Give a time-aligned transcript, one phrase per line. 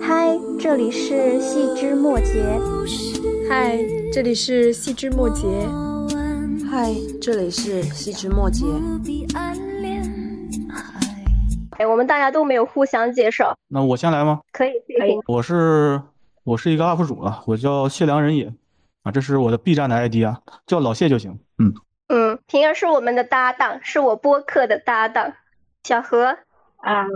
[0.00, 2.42] 嗨，这里是细枝末节。
[3.48, 3.78] 嗨，
[4.12, 5.46] 这里是细枝末节。
[6.70, 8.64] 嗨，这里是细枝末节。
[11.78, 14.40] 哎，我们大家都没有互相介绍，那我先来吗？
[14.52, 15.16] 可以，可以。
[15.26, 16.00] 我是
[16.44, 18.52] 我是一个 UP 主了，我叫谢良人也
[19.02, 21.38] 啊，这是我的 B 站的 ID 啊，叫老谢就行。
[21.58, 21.72] 嗯
[22.08, 25.34] 嗯，平儿是我们的搭档，是我播客的搭档。
[25.84, 26.36] 小何
[26.78, 27.06] 啊，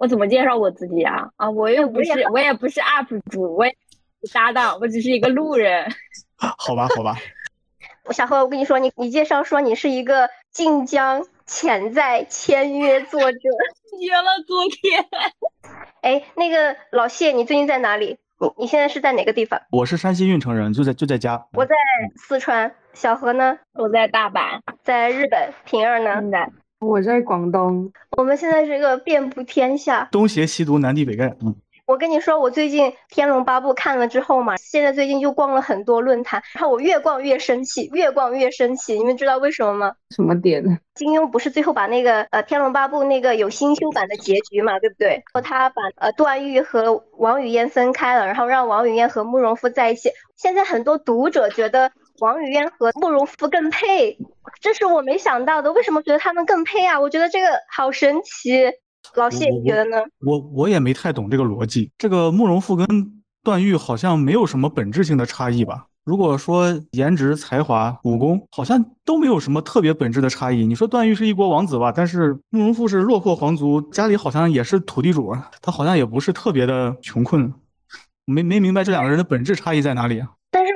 [0.00, 1.28] 我怎么介绍我自己啊？
[1.36, 3.76] 啊，我又不是，我也不是 UP 主，我也
[4.32, 5.92] 搭档，我只是一个路人。
[6.40, 7.16] 好吧，好吧。
[8.10, 13.38] 小何，我跟你说，你你介绍说你是一个晋江潜在签约作者。
[14.00, 15.04] 约了昨天，
[16.00, 18.18] 哎，那个老谢，你最近在哪里？
[18.38, 19.60] 你你现在是在哪个地方？
[19.70, 21.46] 我是山西运城人，就在就在家。
[21.52, 21.74] 我在
[22.16, 22.74] 四川。
[22.94, 23.58] 小何呢？
[23.74, 25.52] 我在大阪，在日本。
[25.66, 26.22] 平儿呢？
[26.80, 27.92] 我在广东。
[28.16, 31.34] 我们现在是个遍布天下，东邪西毒，南帝北丐。
[31.42, 31.54] 嗯。
[31.86, 38.96] 我跟你说，我最近《天龙八部》看了之后嘛，现在最近就逛了很多论坛，然后我越逛越生气，越逛越生气。
[38.96, 39.92] 你们知道为什么吗？
[40.14, 40.62] 什么点？
[40.94, 45.08] 金庸不是最后把那个呃《天龙八部》那个有新修版的结局嘛，对不对？
[45.08, 50.10] 然后他把呃段誉和王语嫣分开了，然后让王语嫣和慕容复在一起。
[50.36, 54.16] 现在很多读者觉得王语嫣和慕容复更配，
[54.60, 55.72] 这是我没想到的。
[55.72, 57.00] 为什么觉得他们更配啊？
[57.00, 58.64] 我觉得这个好神奇。
[59.14, 59.96] 老谢，你觉得呢？
[60.24, 61.90] 我我也没太懂这个逻辑。
[61.96, 62.86] 这个慕容复跟
[63.42, 65.86] 段誉好像没有什么本质性的差异吧？
[66.04, 70.66] 如果说颜值、才华、武功，好像都没有什么特别本质的差异。
[70.66, 77.52] 你说段誉是一国王子吧，但是慕容复是落魄皇族，家里好像也是土地主，他好像也不是特别的穷困。
[78.26, 80.28] 没没明白这两个人的本质差异在哪里啊？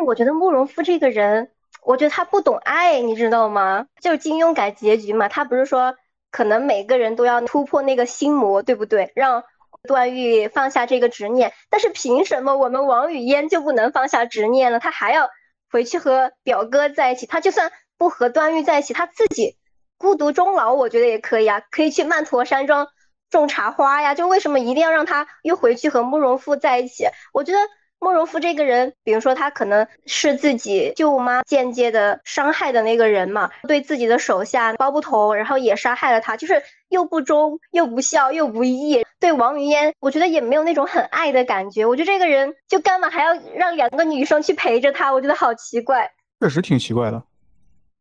[0.05, 1.51] 我觉得慕容复这个人，
[1.83, 3.87] 我觉得他不懂爱，你知道吗？
[4.01, 5.97] 就是金庸改结局嘛，他不是说。
[6.37, 9.13] 可能每个人都要突破那个心魔，对不对？
[9.15, 9.45] 让
[9.87, 11.53] 段誉放下这个执念。
[11.71, 14.81] 但是凭什么我们王语嫣就不能放下执念了？
[14.81, 15.29] 他还要
[15.71, 17.27] 回去和表哥在一起。
[17.27, 19.57] 他就算不和段誉在一起，他自己
[19.97, 22.89] 孤独终老，我觉得也可以啊，可以去曼陀山庄
[23.31, 24.17] 种茶花呀。
[24.17, 27.07] 就为什么一定要让他又回去和慕容复在一起？
[27.33, 27.59] 我觉得。
[28.05, 39.03] 慕容复这个人，比如说他可能是自己舅妈间接的伤害的那个人嘛，对自己的手下包不同，然后也杀害了他，就是又不忠又不孝又不义。
[39.19, 41.87] 对王语嫣，我觉得也没有那种很爱的感觉。
[41.87, 45.11] 我觉得这个人就干嘛还要让两个女生去陪着他？
[45.11, 46.11] 我觉得好奇怪，
[46.41, 47.23] 确实挺奇怪的。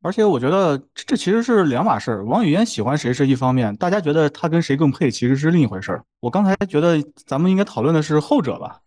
[0.02, 2.26] 而且我觉得这其实是两码事儿。
[2.26, 6.04] 王语嫣喜欢谁是一方面，大家觉得他跟谁更配其实是另一回事儿。
[6.20, 8.82] 我刚才觉得咱们应该讨论的是后者吧。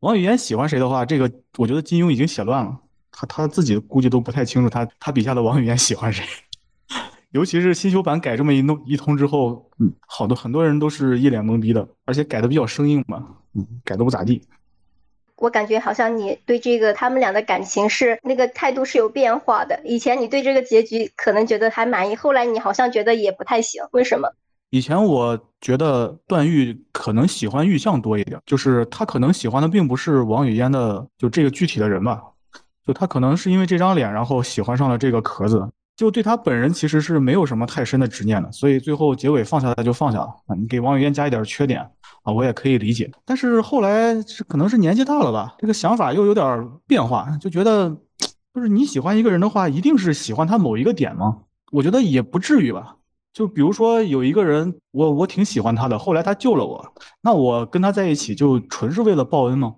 [0.00, 2.78] 王语嫣喜欢谁的话，这个我觉得金庸已经写乱了，
[3.10, 6.24] 他他自己估计都不太清楚他他笔下的王语嫣喜欢谁，
[7.32, 14.42] 尤其是新修版改这么一弄一通之后，嗯，好多很多人都是一脸懵逼的，而且改的比较生硬嘛，嗯，改的不咋地。
[15.36, 24.30] 我感觉好像你对这个他们俩的感情是那个态度是有变化的，以前你对这个结局可能觉得还满意，后来你好像觉得也不太行，为什么？
[24.70, 32.20] 以前我觉得段誉可能喜欢玉相多一点，就是他可能喜欢的并不是王语嫣的，就这个具体的人吧，
[32.84, 35.66] 就他可能是因为这张脸，然后喜欢上了这个壳子，
[35.96, 40.28] 就对他本人其实是没有什么太深的执念的，所以最后结尾放下来就放下了。
[40.58, 41.80] 你给王语嫣加一点缺点
[42.22, 43.10] 啊，我也可以理解。
[43.24, 47.88] 但是后来是可能是年纪大了吧，这个想法又有点变化，就觉得
[48.52, 51.38] 就是你喜欢一个人的话，一定是喜欢他某一个点吗？
[51.70, 52.96] 我觉得也不至于吧。
[53.36, 59.74] 就比如说有一个人，我我挺喜欢他的，后来他救了我，那我跟他在一起就纯是为了报恩吗？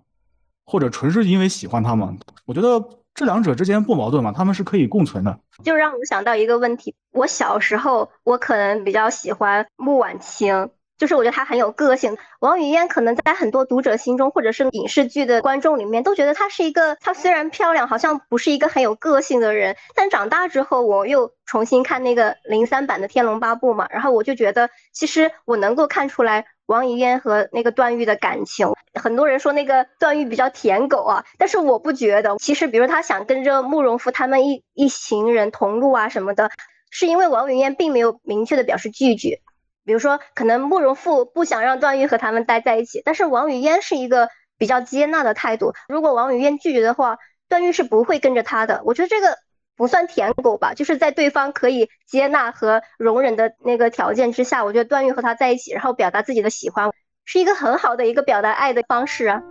[0.65, 2.17] 或者纯是因为喜欢他吗？
[2.47, 2.81] 我觉得
[3.15, 5.41] 这两者之间不矛盾嘛，他们是可以共存的。
[5.65, 10.71] 就让我想到一个问题，我小时候我可能比较喜欢慕婉清。
[10.99, 19.77] 就是我觉得她很有个性，王语嫣可能在很多读者心中，或者是影视剧的观众里面，都觉得她是一个，她虽然漂亮，好像不是一个很有个性的人。
[19.95, 28.69] 但长大之后，我又重新看那个零三版的《天龙八部》嘛，然后我就觉得，其实我能够看出来王语嫣和那个段誉的感情。
[28.95, 32.37] 很多人说那个段誉比较舔狗啊，但是我不觉得。
[32.39, 36.51] 其实，比如他想跟着慕容复他们一一行人同路啊什么的，
[36.91, 39.41] 是因为王语嫣并没有明确的表示拒绝。
[39.89, 45.73] 比如说，可能慕容复不想让段誉和他们待在一起，但是王语嫣是一个比较接纳的态度。
[45.89, 47.17] 如果王语嫣拒绝的话，
[47.49, 48.83] 段誉是不会跟着他的。
[48.85, 49.39] 我觉得这个
[49.79, 56.91] 不算舔狗吧，就是在对方可以接纳和容忍的那个条件之下，我觉得段誉和他在一起，然后表达自己的喜欢，
[57.25, 59.43] 是一个很好的一个表达爱的方式啊。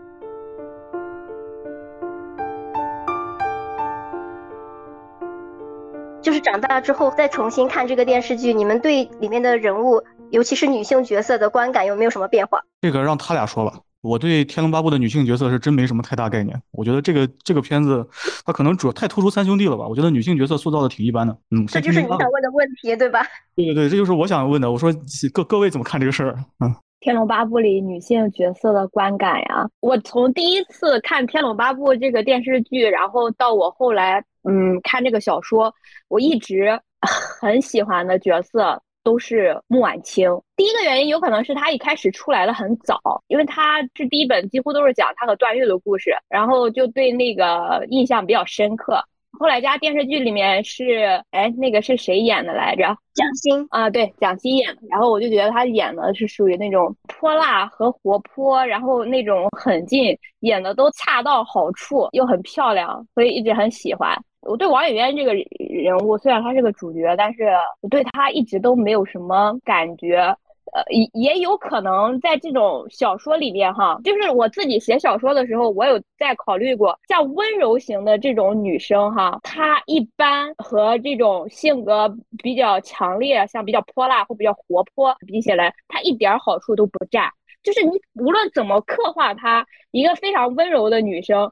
[6.22, 10.04] 就是长大之后再重新看这个电视剧，你们对里面的人物？
[10.32, 12.62] 尤其是女性角色的观感有没有什么变化？
[12.82, 13.80] 这个让他俩说吧。
[14.02, 16.62] 我对《天龙八部》的女性角色是真没什么太大概念。
[16.72, 18.08] 我觉得这个这个片子，
[18.46, 19.88] 它可能主要太突出三兄弟了吧？
[19.88, 21.36] 我觉得女性角色塑造的挺一般的。
[21.52, 23.22] 嗯，这就是你想问的问题，对吧？
[23.56, 24.72] 对对对，这就是我想问的。
[24.72, 24.94] 我说
[25.34, 26.36] 各各位怎么看这个事儿？
[26.60, 26.70] 嗯，
[27.00, 35.74] 《天龙八部》里女性角色的观感呀，我从第一次看《天龙八部》这个电视剧，然后到我后来嗯看这个小说，
[36.08, 38.82] 我一直很喜欢的角色。
[39.08, 40.30] 都是穆婉清。
[40.58, 49.02] 第一个原因有可能是他一开始出来的很早，因为他这第一本几乎都是讲他和段誉的故事，然后就对那个印象比较深刻。
[49.40, 52.84] 后来加电视剧里面是，哎，那个是谁演的来着？
[53.14, 54.82] 蒋欣啊，对，蒋欣演的。
[54.90, 64.14] 然后我就觉得她演的是属于那种泼辣和活泼，然后那种狠劲演的都恰到好处，又很漂亮，所以一直很喜欢。
[64.42, 67.50] 我对王语嫣这个人物，虽然她是个主角，但是
[67.82, 70.36] 我对她一直都没有什么感觉。
[70.74, 82.14] 呃，也也有可能在这种小说里面，哈，就是我自己写小说的时候，我有在考虑过，像温柔型的这种女生，哈，她一般和这种性格
[82.44, 87.32] 比较强烈，像比较泼辣或比较活泼比起来，她一点好处都不占。
[87.64, 91.50] 就是你无论怎么刻画她，一个非常温柔的女生。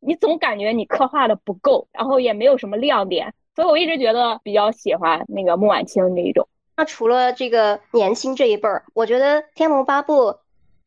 [0.00, 6.48] 你总感觉你刻画的不够，然后也没有什么亮点，所以我一直觉得比较喜欢那个木婉清那一种。
[6.76, 10.30] 那除了这个年轻这一辈儿，我觉得《天龙八部》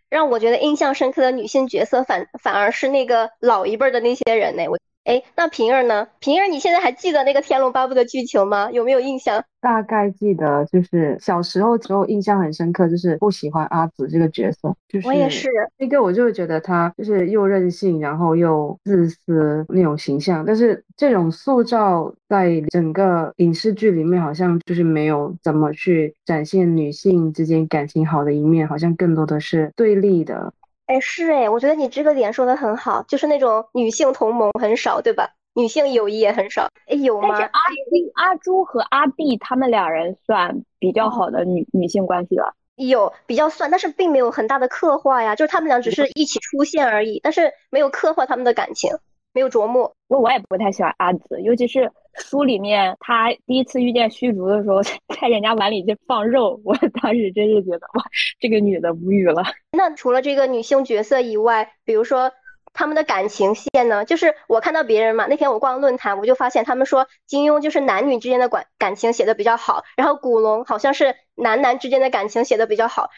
[0.10, 4.64] 让我觉得印象深刻的女性角色反反而是那个老一辈的那些人呢。
[4.70, 6.08] 我哎，那平儿呢？
[6.20, 8.70] 平儿，你现在还记得那个《天龙八部》的剧情吗？
[8.72, 9.44] 有没有印象？
[9.60, 14.76] 大概记得，就是小时候时候印象很深刻，就是不喜欢阿紫这个角色。
[14.88, 15.50] 就是我也是，
[15.80, 20.46] 那个我就觉得她就是又任性，然后又自私那种形象。
[20.46, 30.54] 但是这种塑造在整个影视剧里面，好像就是没有怎么去展现女性之间感情好的一面，好像更多的是对立的。
[30.92, 35.30] 哎，是哎，我觉得你这个点说的很好，就是那种女性同盟很少，对吧？
[35.54, 37.30] 女性友谊也很少，哎，有吗？
[37.32, 48.92] 但是阿阿朱和阿碧他们俩人算比较好的女女性关系了，有比较算，但是并没有很大的刻画呀，就是他们俩只是一起出现而已，但是没有刻画他们的感情，
[49.32, 49.94] 没有琢磨。
[50.10, 54.82] 我我也不太喜欢阿紫，尤其是书里面他第一次遇见虚竹的时候，
[55.20, 58.04] 在人家碗里就放肉， 我当时真是觉得哇，
[58.40, 59.44] 这个女的无语了。
[59.72, 62.32] 那除了这个女性角色以外，比如说。
[62.74, 64.06] 他们的感情线呢？
[64.06, 73.10] 就是我看到别人嘛，那天我逛论坛，我就发现他们说金庸就是男女之间的感感情写的比较好，然后古龙好像是男男之间的感情写的比较好。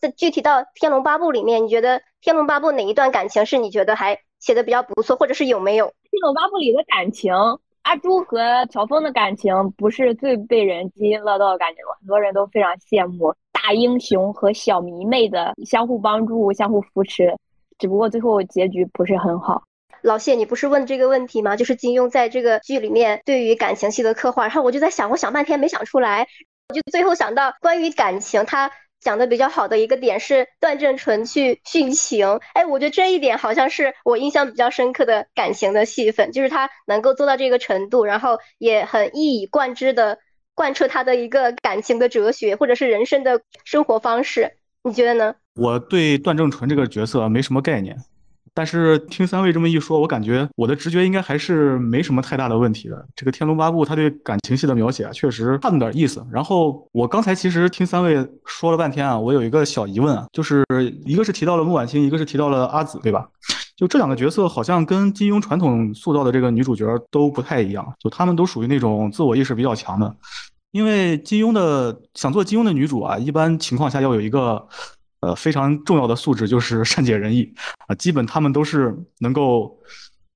[0.00, 7.32] 这具体到《天龙八部》里面，你觉得《天龙八部》哪一段感情是你觉得还写的比较不错，或者是有没有《天龙八部》里的感情？
[7.86, 11.94] 阿朱和乔峰的感情不是最被人津津乐道的感情吗？
[12.00, 17.36] 很多人都非常羡慕大英雄和小迷妹的相互帮助、相互扶持。
[17.78, 19.62] 只不过最后结局不是很好。
[20.02, 21.54] 老谢，你不是问这个问题吗？
[21.54, 26.26] 就是金庸在这个剧里面对于感情戏的刻画，然后我就在想，我想半天没想出来，
[26.68, 28.68] 我就最后想到关于感情，他
[29.06, 32.40] 讲的比较好的一个点是段正淳去殉情。
[32.54, 40.18] 哎，我觉得这一点好像是我印象比较深刻的感情的戏份，就是他能够做到这个程度，然后也很一以贯之的
[40.56, 44.56] 贯彻他的一个感情的哲学，或者是人生的生活方式。
[44.82, 45.36] 你觉得呢？
[45.54, 47.96] 我对段正淳这个角色没什么概念，
[48.56, 53.06] 但是听三位这么一说，我感觉我的直觉应该还是没什么太大的问题的。
[53.14, 56.24] 这个《天龙八部》他对感情戏的描写啊，确实差那点意思。
[56.32, 60.64] 然后我刚才其实听三位说了半天啊，我有一个小疑问啊，就是
[61.04, 63.28] 一个是提到了木婉清，一个是提到了阿紫，对吧？
[63.76, 70.16] 就这两个角色好像跟金庸传统塑造的这个女主角都不太一样，就她们都属于那种自我意识比较强的。
[70.72, 74.66] 因为金庸的想做金庸的女主啊，一般情况下要有一个，
[75.20, 77.52] 呃非常重要的素质，就是善解人意
[77.86, 77.94] 啊。
[77.94, 79.78] 基本他们都是能够，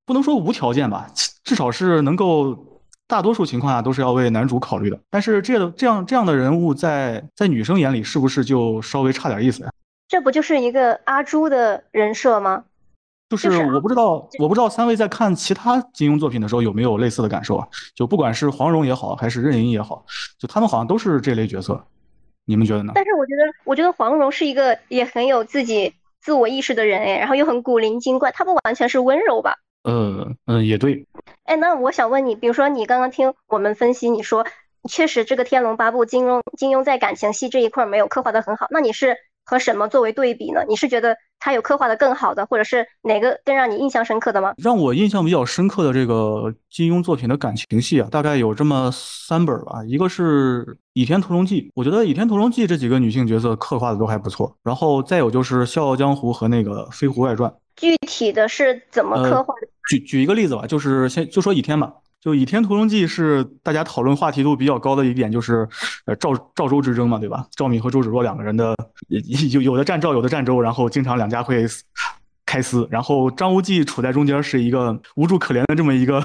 [0.06, 1.06] 不能说无条件吧，
[1.44, 4.98] 至少是能够，大多数情况下都是要为男主考虑的。
[5.10, 9.70] 但是这这样这样的人物，在在女生眼里是不是就稍微差点意思呀？
[10.08, 12.64] 这不就是一个阿朱的人设吗？
[13.28, 17.68] 就是我不知道，我不知道三位在看其他金庸作品的时候有没有类似的感受啊？
[17.94, 20.04] 就不管是黄蓉也好，还是任盈也好，
[20.36, 21.80] 就他们好像都是这类角色，
[22.50, 22.90] 你们觉得呢？
[22.96, 29.54] 但是我觉得，我觉得黄蓉是一个也很有自己自我意识的人哎，然后又很古灵精怪，她不完全是温柔吧？
[29.84, 31.06] 呃嗯，也对。
[31.44, 34.44] 哎，那我想问你，比如说你刚刚听我们分析，你说
[34.88, 40.64] 确实这个《天龙八部》金庸金庸在感情戏这一块没有刻画的很好，那你是和什么作为对比呢？
[40.68, 41.16] 你是觉得？
[41.40, 44.52] 他有刻画的更好的，或者是哪个更让你印象深刻的吗？
[44.58, 49.82] 让我印象比较深刻的这个金庸作品的感情戏啊，大概有这么三本吧。
[49.88, 54.54] 一个是《倚天屠龙记》，我觉得《倚天屠龙记》这几个女性角色刻画的都还不错。
[54.62, 57.50] 然后再有就是《笑傲江湖》和那个《飞狐外传》。
[57.76, 59.68] 具体的是怎么刻画的？
[59.88, 61.90] 举举一个例子吧，就是先就说倚天吧。
[62.20, 65.66] 就《倚天屠龙记》是大家讨论话题度比较高的一点，就是
[66.04, 67.46] 呃赵赵周之争嘛，对吧？
[67.52, 68.76] 赵敏和周芷若两个人的
[69.50, 71.66] 有有的战赵，有的战周，然后经常两家会
[72.44, 72.86] 开撕。
[72.90, 76.22] 然后张无忌处在中间，是一个无助可怜的这么一个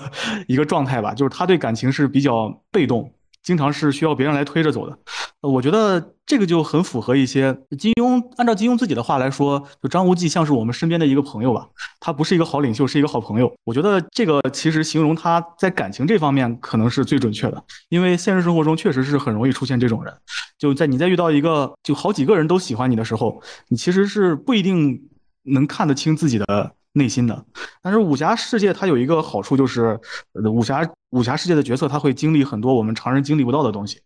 [0.48, 3.10] 一个状态吧，就是他对感情是比较被动。
[3.42, 4.98] 经常是需要别人来推着走的，
[5.42, 8.22] 我觉得这个就很符合一些金庸。
[8.38, 11.68] 按照金庸自己的话来说，就张无忌像是我们身边的一个朋友吧，
[12.00, 13.54] 他不是一个好领袖，是一个好朋友。
[13.64, 20.14] 我觉得这个其实形容他在感情这方面可能是最准确的，因为现实生活中确实是很容易出现这种人。
[20.58, 25.10] 就在你在遇到一个就好几个人都喜欢你的时候，你其实是不一定
[25.44, 26.74] 能看得清自己的。
[26.96, 27.46] 内心的，
[27.82, 30.00] 但是武侠世界它有一个好处，就是
[30.34, 34.00] 武侠武侠世界的角色他会经历很多我们常人经历不到的东西，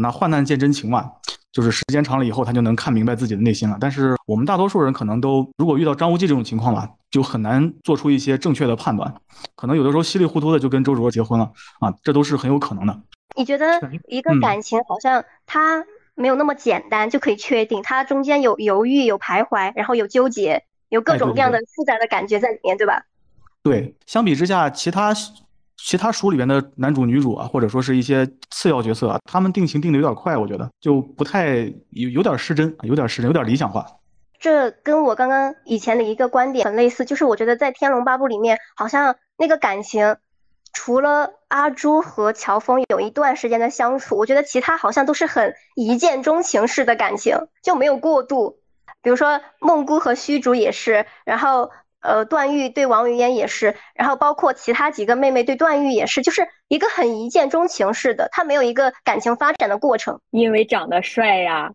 [0.00, 1.10] 那患难见真情嘛，
[1.50, 3.76] 就是时间长了以后他就能看明白自己的内心了。
[3.80, 9.12] 但是我们大多数人可能都，如果遇到张无忌这种情况吧，就很难做出一些正确的判断，
[9.56, 11.50] 可能有的时候稀里糊涂的就跟周芷若结婚了
[11.80, 12.96] 啊，这都是很有可能的。
[13.36, 13.66] 你觉得
[14.06, 15.84] 一个感情好像它
[16.14, 20.62] 没有那么简单就可以确定，它中间有犹豫、有徘徊，然后有纠结。
[20.88, 23.04] 有各种各样的复杂的感觉在里面，对吧？
[23.62, 25.12] 对，相比之下，其他
[25.76, 33.84] 其他书里边的男主、女主啊，或者说是一些次要角色啊，他们定情定的有点快，我觉得就不太有有点失真，有点失真，有点理想化。
[34.38, 40.16] 这跟我刚刚以前的一个观点很类似，就是我觉得在《天龙八部》里面，好像那个感情，
[40.72, 48.60] 除了阿朱和乔峰有一段时间的相处，我觉得其他好像都是很一见钟情式的感情，就没有过渡。
[49.06, 51.70] 比如说孟姑和虚竹也是，然后
[52.00, 60.20] 呃段誉对王语嫣也是，然后包括其他几个妹妹对段誉也是，就是一个很一见钟情似的，他没有一个感情发展的过程。
[60.30, 61.70] 因为长得帅呀，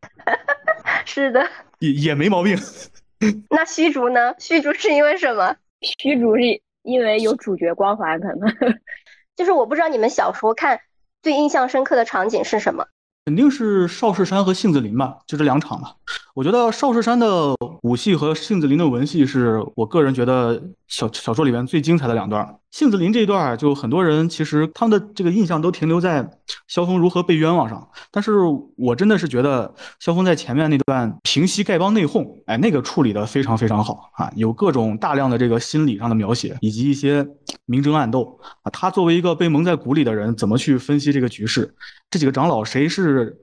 [1.07, 1.47] 是的，
[1.79, 2.57] 也也没毛病。
[3.49, 4.35] 那虚竹呢？
[4.37, 5.55] 虚竹是因为什么？
[5.79, 6.41] 虚竹是
[6.83, 8.53] 因为有主角光环，可能。
[9.37, 10.81] 就是我不知道你们小时候看
[11.21, 12.87] 最印象深刻的场景是什么。
[13.31, 15.95] 肯定是邵氏山和杏子林吧，就这两场吧。
[16.33, 22.57] 我觉得邵氏山的武戏和杏子林的文戏是我个人觉得小小说里面最精彩的两段。
[22.71, 26.29] 杏子林这一段，就很多人其实他们的这个印象都停留在
[26.67, 28.33] 萧峰如何被冤枉上，但是
[28.75, 37.25] 我真的是觉得萧峰在前面那段平息丐帮内讧，哎，那个处理的非常非常好啊，有各种大量的这个心理上的描写，以及一些
[37.65, 38.69] 明争暗斗啊。
[38.71, 41.73] 他作为一个被蒙在鼓里的人，怎么去分析这个局势？
[42.11, 43.35] 这几个长老谁是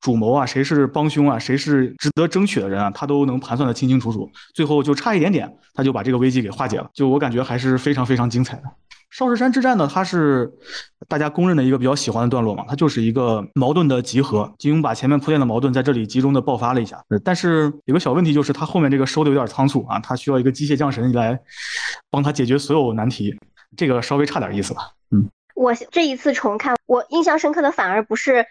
[0.00, 0.46] 主谋啊？
[0.46, 1.38] 谁是帮凶啊？
[1.38, 2.90] 谁是值得争取的人啊？
[2.92, 6.88] 他都能盘算的清清楚楚，最后就差一点点，他就把这个危机给化解了。
[6.94, 8.62] 就我感觉还是非常非常精彩的。
[9.10, 10.50] 少室山之战呢，它是
[11.06, 14.50] 大家公认的一个比较喜欢的段落嘛，它就是一个矛盾的集合。
[14.56, 21.38] 金庸把前面铺垫的矛盾在这里集中的爆发了一下，但是有个小问题就是他后面这个收的有点仓促啊，他需要一个机械降神来
[22.10, 23.36] 帮他解决所有难题，
[23.76, 24.80] 这个稍微差点意思吧。
[25.10, 28.46] 嗯，我这一次重看，我印象深刻的反而不是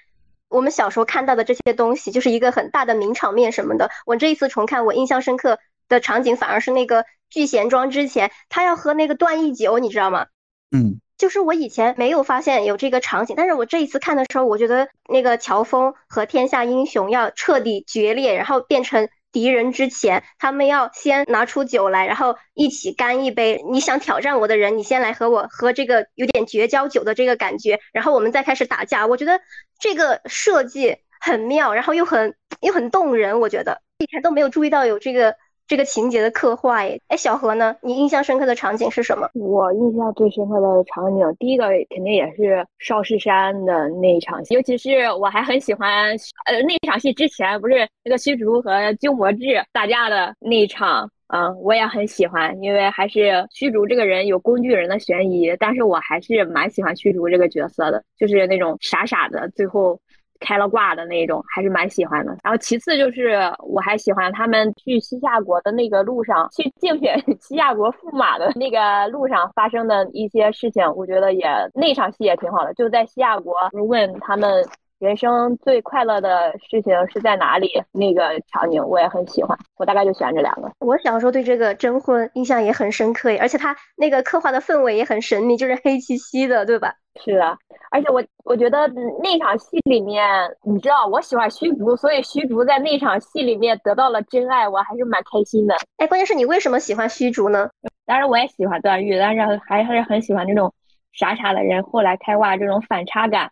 [0.49, 3.89] 我们小时候看到的这些东西，就是一个很大的名场面什么的。
[4.05, 10.27] 我这一次重看，我印象深刻的场景反而是那个聚贤庄之前，他要喝那个断义酒，你知道吗？
[10.71, 23.63] 嗯，就是我以前没有发现有这个场景，但是我这一次看的时候，我觉得那个乔峰和天下英雄要彻底决裂，然后变成敌人之前，他们要先拿出酒来，然后一起干一杯。
[23.71, 29.07] 你想挑战我的人，你先来和我喝这个有点绝交酒的这个感觉，然后我们再开始打架。
[29.07, 29.39] 我觉得
[29.79, 33.39] 这个设计很妙，然后又很又很动人。
[33.39, 35.35] 我觉得以前都没有注意到有这个。
[35.71, 37.73] 这个情节的刻画，哎，哎，小何呢？
[37.81, 39.25] 你印象深刻的场景是什么？
[39.35, 46.09] 我印象最深刻的场景，第一个肯定也是少室山的那一场戏，尤其是我还很喜欢，
[46.45, 59.97] 呃，那场戏之前不是那个虚竹和鸠摩智打架的那一场，嗯，我也很喜欢，因为还是虚竹这个人有工具人的嫌疑，但是我还是蛮喜欢虚竹这个角色的，就是那种傻傻的，最后。
[60.41, 62.35] 开了挂的那种，还是蛮喜欢的。
[62.43, 72.73] 然后其次就是，我还喜欢他们去西夏国的那个路上，去竞选 西夏国驸马的那个路上发生的一些事情，我觉得也那场戏也挺好的。
[72.73, 73.53] 就在西夏国
[73.87, 74.65] 问他们
[75.01, 77.71] 人生最快乐的事情是在哪里？
[77.91, 80.71] 那个场景我也很喜欢，我大概就选这两个。
[80.77, 86.93] 我小时候对这个征婚印象也很深刻，而且他那个刻画的氛围也很神秘，就是黑漆漆的，对吧？
[87.19, 87.57] 是的，
[87.89, 88.87] 而且我我觉得
[89.23, 90.23] 那场戏里面，
[90.63, 95.75] 你知道我喜欢虚竹，所以虚竹在那场戏里面得到了真爱，我还是蛮开心的。
[95.97, 97.71] 哎，关键是你为什么喜欢虚竹呢？
[98.05, 100.71] 当然我也喜欢段誉，但是还还是很喜欢那种
[101.11, 103.49] 傻傻的人，后来开挂这种反差感，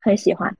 [0.00, 0.52] 很喜欢。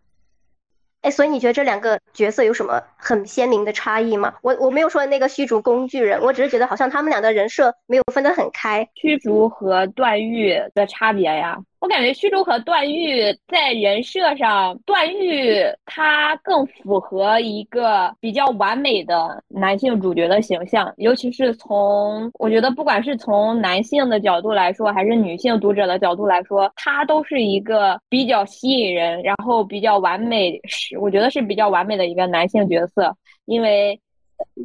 [1.03, 4.35] 哎，所以你觉得这两个角色有什么很鲜明的差异吗？
[4.43, 8.87] 我我没有说那个虚竹工具人，我只是觉得好像他们俩的人设没有分得很开。
[8.95, 11.59] 虚竹和段誉的差别呀。
[11.81, 33.99] 我感觉虚竹和段誉在人设上，段誉他更符合一个比较完美的男性主角的形象，尤其是从我觉得不管是从男性的角度来说，还是女性读者的角度来说，他都是一个比较吸引人，然后比较完美，是我觉得是比较完美的一个男性角色，因为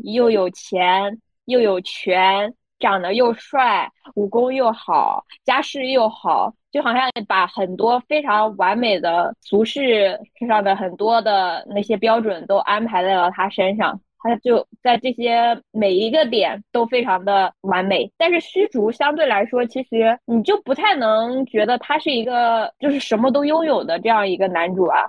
[0.04, 6.54] 又有钱又有权，长得又帅，武功又好，家世又好。
[6.72, 18.12] 就好像把很多非常完美的俗世身上的很多的那些标准都安排在了他身上，他就在这些每一个点都非常的完美。
[18.18, 25.00] 但是虚竹相对来说，其实你就不太能觉得他是一个就是什么都拥有的这样一个男主啊。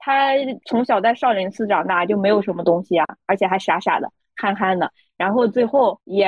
[0.00, 0.32] 他
[0.66, 4.90] 从小在少林寺长大，就没有什么东西啊，而且还傻傻的、憨憨的，
[5.22, 6.26] 然后最后也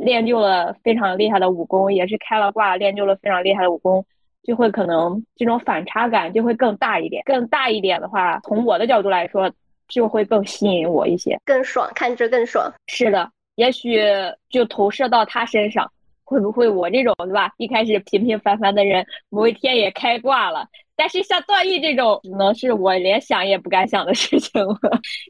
[0.00, 4.02] 练就了非常厉害的武功，也是开了挂，练就了非常厉害的武功。
[4.42, 9.52] 就会可能这种反差感就会更大一点，更大一点的话，从我的角度来说，
[9.86, 12.72] 就会更吸引我一些，更爽，看着更爽。
[12.86, 14.00] 是的，也许
[14.48, 15.86] 就投射到他身上，
[16.24, 17.52] 会不会我这种对吧？
[17.58, 20.66] 一开始平平凡凡的人，某一天也开挂了。
[21.02, 24.78] 但是像段誉这种，只能是我连想也不敢想的事情了。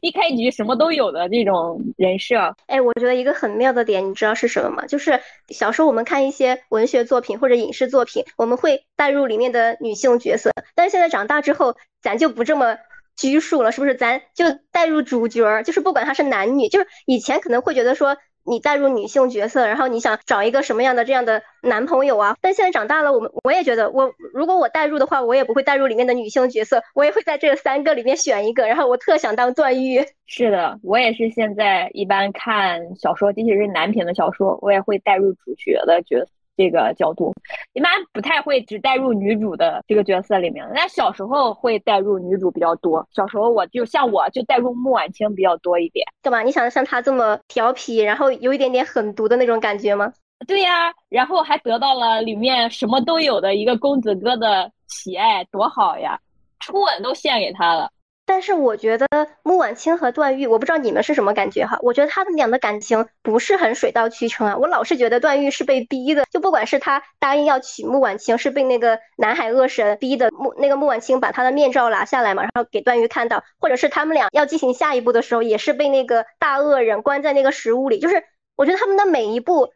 [0.03, 4.85] 一开局什么都有的这种人设，哎，我觉得一个很妙的点，你知道是什么吗？
[4.85, 12.77] 就是小时候我们看一些文学作品或者影视作品，我们会带入里面的女性角色，但是现在长大之后，咱就不这么
[13.17, 13.95] 拘束了，是不是？
[13.95, 18.15] 咱就带入主角，就是不管他是男女，就是以前可能会觉得说。
[18.45, 22.35] 你带入女性角色，然后你想找一个什么样的这样的男朋友啊？
[22.41, 28.67] 但现在长大了，我们我也觉得，我如果我带入的话，我也不会带入里面的女性角色，我也会在这三个里面选一个。
[28.67, 30.05] 然后我特想当段誉。
[30.27, 36.31] 是的，我也是现在一般看小说，即使是男频的小说，我也会带入主角的角色。
[36.55, 37.33] 这个角度，
[37.73, 40.65] 一般不太会只带入女主的这个角色里面。
[40.73, 43.07] 那小时候会带入女主比较多。
[43.11, 46.05] 小时候我就像我就带入穆婉清比较多一点。
[46.21, 46.41] 干嘛？
[46.41, 50.11] 你想像她这么调皮，然后有一点点狠毒的那种感觉吗？
[50.45, 56.19] 对呀，然后还得到了里面什么都有的一个公子哥的喜爱，多好呀！
[56.59, 57.89] 初吻都献给他了。
[58.25, 59.05] 但是我觉得
[59.43, 61.77] 穆婉清和段誉，我不知道你们是什么感觉哈。
[61.81, 64.57] 我觉得他们俩的感情不是很水到渠成啊。
[64.57, 77.99] 我老是觉得段誉是被逼的，就不管是他答应要娶穆婉清，是被那个南海恶神逼的，穆那个穆婉清把他的面罩拿下来嘛，然后给段誉看到，或者是他们俩要进行下一步的时候，也是被那个大恶人关在那个食物里。
[77.99, 78.23] 就是
[78.55, 79.73] 我觉得他们的每一步。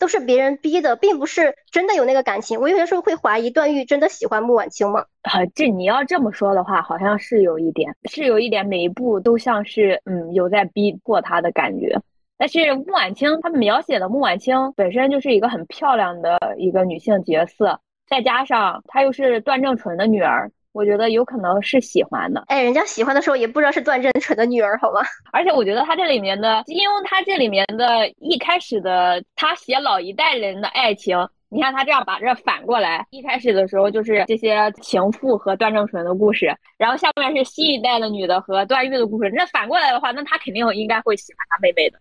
[0.00, 2.58] 都是别人逼的，并不是真的有那个感情。
[2.58, 5.04] 我有些时候会怀疑段誉真的喜欢穆婉清吗？
[5.22, 12.00] 啊，这你要这么说的话，好像是有一点，是有一点，每一步都像是嗯有在逼迫他的感觉。
[12.38, 20.50] 但是穆婉清他描写的穆婉清本身就是一个很漂亮的一个女性角色，再加上她又是段正淳的女儿。
[20.72, 25.00] 我觉得有可能是喜欢的，哎，人家喜欢的时候也不知道是段正淳的女儿，好吗？
[25.32, 41.98] 而且我觉得他这里面的，因为他这里面的一开始的他写老一代人的爱情，你看他这样把这反过来，一开始的时候就是这些情妇和段正淳的故事，然后下面是新一代的女的和段誉的故事，那反过来的话，那他肯定应该会喜欢他妹妹的。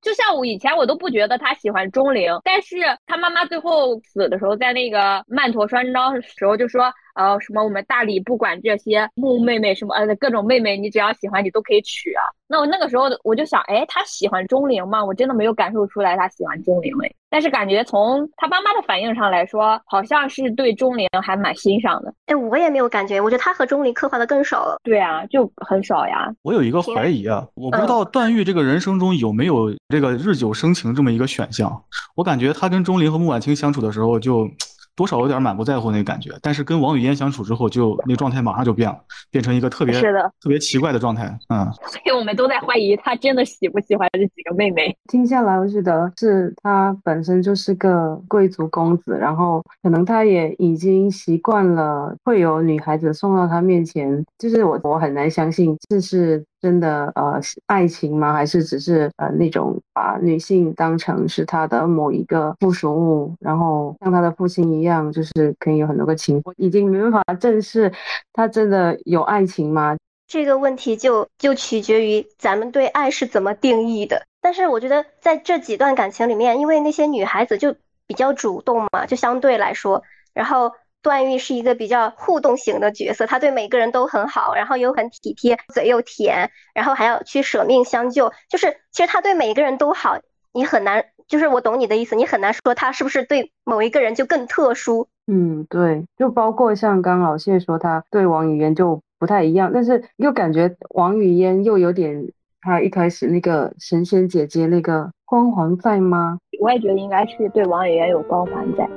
[0.00, 6.84] 就像我以前我都不觉得他喜欢钟灵，但是他妈妈最后死的时候，在那个曼陀栓章时候就说。
[7.14, 12.22] 呃，什么我们大理不管这些木妹妹什么呃各种妹妹，你只要喜欢你都可以娶啊。
[12.48, 15.04] 那我那个时候我就想，哎，他喜欢钟灵吗？
[15.04, 17.10] 我真的没有感受出来他喜欢钟灵哎。
[17.30, 22.12] 但是感觉从他妈妈的反应上来说，好像是对钟灵还蛮欣赏的。
[22.26, 24.76] 哎，我也没有感觉，我觉得他和钟灵刻画的更少了。
[24.82, 26.30] 对啊，就很少呀。
[26.42, 31.82] 我有一个怀疑啊，我不知道段誉这个人生中有没有这个日久生情这么一个选项。
[32.16, 34.46] 我感觉他跟钟灵和穆婉清相处的时候就。
[34.94, 36.30] 多少有点满不在乎那个感觉。
[36.42, 38.98] 但是跟王语嫣相处之后，就那个状态马上就变了，
[39.30, 41.26] 变成一个特别是的特别奇怪的状态。
[41.48, 44.96] 嗯， 所以我们都在怀疑他真的喜不喜欢这几个妹妹。
[45.08, 58.32] 听下来，我觉得是他本身就是个贵族公子，然后可能他也已经习惯了会有女孩子送到他面前，就是我我很难相信这是真的呃爱情吗？
[58.32, 67.92] 还是只是呃那种把女性当成是他的某一个附属物，然后像他的父亲一样，就是可以有很多个情，已经没办法正视
[68.32, 69.96] 他真的有爱情吗？
[70.28, 74.22] 这个问题就就取决于咱们对爱是怎么定义的。
[74.40, 77.74] 但是我觉得在这几段感情里面，因为那些女孩子就
[78.06, 80.72] 比较主动嘛，就相对来说，然后
[81.02, 90.18] 段誉是一个比较互动型的角色，他对每个人都很好，然后又很体贴，嘴又甜，然后还要去舍命相救，就是其实他对每一个人都好，
[90.52, 95.08] 你很难，就是我懂你的意思，你很难说他是不是对某一个人就更特殊。
[95.26, 102.28] 嗯，对，就包括像刚老谢说，他对王语嫣就不太一样，但是又感觉王语嫣又有点
[102.60, 106.38] 他一开始那个神仙姐姐那个光环在吗？
[106.60, 108.88] 我也觉得应该是对王语嫣有光环在。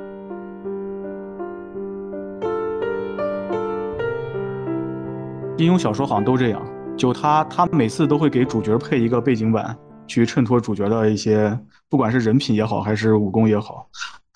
[5.56, 6.62] 金庸小说好像都这样，
[6.98, 9.74] 就他他每次都会给主角配一个背景板，
[10.06, 13.88] 去衬托主角的一些，不管是人品也好，还是武功也好。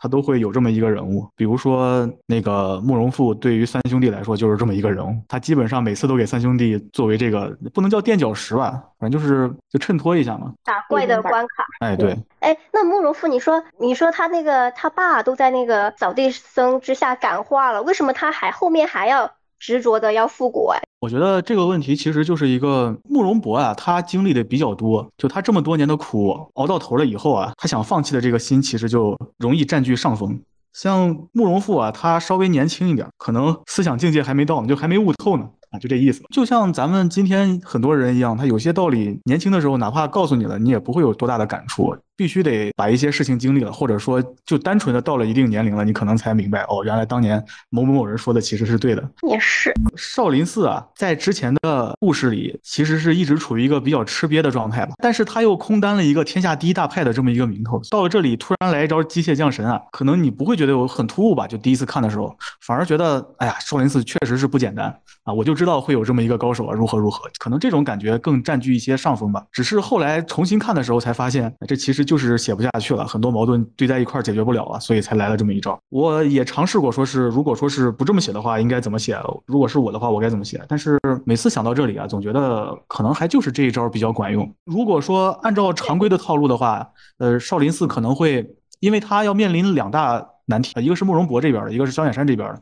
[0.03, 5.15] 他都会有这么一个人物，比如说那个慕容复，对于三兄弟来说就是这么一个人物。
[5.29, 10.55] 他基本上每次都给三兄弟作为这个不能叫垫脚石吧，反正就是就衬托一下嘛。
[10.65, 11.67] 打怪的关卡。
[11.81, 12.17] 哎，对。
[12.39, 20.69] 哎，那慕容复，你说你说他那个他爸都在那个扫地僧之下感化了，为什么他还后面还要执着的要复古？
[20.69, 30.39] 哎，我觉得这个问题其实就是一个慕容博啊，他经历的比较多，就他这么多年的苦熬到头了以后啊，他想放弃的这个心其实就容易占据上风。
[30.75, 35.49] 像慕容复啊，他稍微年轻一点，可能思想境界还没到呢，就还没悟透呢。
[35.71, 36.23] 啊，就这意思。
[36.35, 41.97] 就像咱们今天很多人一样，他有些道理，年轻的时候哪怕告诉你了，你也不会有多大的感触。
[42.21, 49.03] 必须得把一些事情经历了，或者说就单纯的到了一定年龄了，你可能才明白，哦，原来当年某某某人说的其实是对的。
[49.23, 49.73] 也是。
[49.97, 54.93] 少林寺啊，在之前的故事里，其实是一直处于一个比较吃瘪的状态吧。
[54.99, 61.47] 但是他又空担了一个天下第一大派的这么一个名头，到了这里突然来一招机械降神啊，可能你不会觉得我很突兀吧？
[61.47, 65.33] 就第一次看的时候，反而觉得，哎呀，少林寺确实是不简单啊！
[65.33, 69.43] 我就知道会有这么一个高手啊，如何如何，可能这种感觉更占据一些上风吧。
[69.51, 72.91] 只是后来重新看的时候才发现，这其实就是写不下去。
[72.97, 75.79] 了很多矛盾堆在一块儿解决不了了，所以才来了这么一招。
[75.91, 79.17] 我也尝试过，说是如果说是不这么写的话，应该怎么写？
[79.47, 80.61] 如果是我的话，我该怎么写？
[80.67, 84.53] 但是每次想到这里啊，总觉得可能还就是这一招比较管用。
[84.65, 86.85] 如果说按照常规的套路的话，
[87.19, 88.45] 呃，少林寺可能会，
[88.81, 92.61] 因为他要面临两大难题，一个是慕容博这边的，一个是萧远山这边的。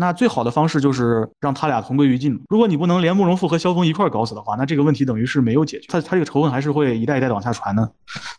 [0.00, 2.40] 那最好的方式就是让他俩同归于尽。
[2.48, 7.90] 如果你不能连慕容复和萧峰一块搞死的话，那这个问题等于是没有解决，他他这个仇恨还是会一代一代的往下传的。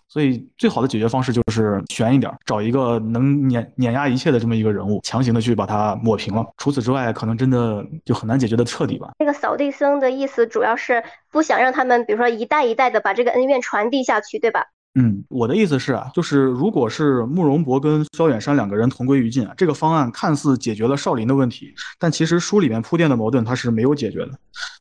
[0.08, 6.45] 所以最好的解决方式就是悬一点，找一个能碾碾压一切的这么一个人物，强行的去把它抹平了。
[6.58, 9.12] 除此之外，可能真的就很难解决的彻底吧。
[9.19, 14.67] 那个扫地僧的意思主要是不想让他们，比如说一代一代的把这个恩怨传递下去，对吧？
[14.95, 24.32] 嗯，我的意思是啊，就是如果是慕容博跟萧远山两个人同归于尽啊，这个方案看似解决了少林的问题，但其实书里面铺垫的矛盾它是没有解决的，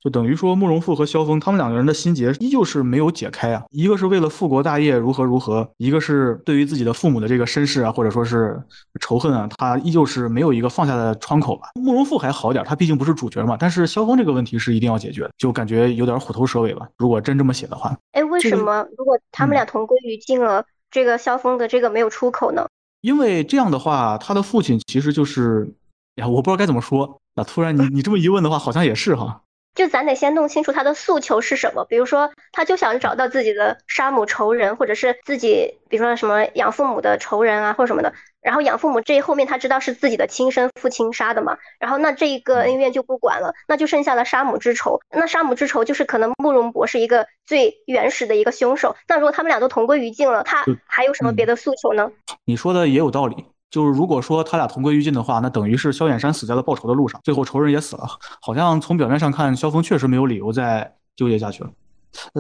[0.03, 8.59] 就等于说慕容复和萧峰他们两个人的心结依旧是没有解开啊，一个是为了复国大业如何如何，一个是对于自己的父母的这个身世啊，或者说是
[9.01, 11.69] 仇恨啊，他依旧是没有一个放下的窗口吧。
[11.75, 16.89] 慕容复还好点，他毕竟不是主角嘛，但是萧峰这个问题是一定要解决的，就感觉有点虎头蛇尾吧。
[16.97, 19.98] 如果真这么写的话，哎，为什么如果他们俩同归？
[20.03, 22.67] 于进了，这个萧峰的这个没有出口呢？
[23.01, 25.73] 因为这样的话，他的父亲其实就是，
[26.17, 27.21] 呀，我不知道该怎么说。
[27.35, 29.43] 那突然你你这么一问的话，好像也是哈。
[29.75, 38.13] 就咱得先弄清楚他的诉求是什么，比如说他就想找到自己的杀母仇人，或者是自己，比如说什么养父母的仇人啊，或者什么的。
[38.49, 44.99] 然后养父母这后面他知道是自己的亲生父亲杀的嘛，然后那这一个恩怨就不管了，那就剩下了杀母之仇。
[45.11, 48.97] 那杀母之仇就是可能慕容博是一个最原始的一个凶手。
[49.07, 52.11] 那如果他们俩都同归于尽了，他还有什么别的诉求呢？
[52.47, 53.45] 你说的也有道理。
[53.71, 58.09] 就是如果说他俩同归于尽的话，那等于是萧远山死在了报仇的路上，最后仇人也死了。
[58.41, 61.71] 好像从表面上看，萧峰确实没有理由再纠结下去了。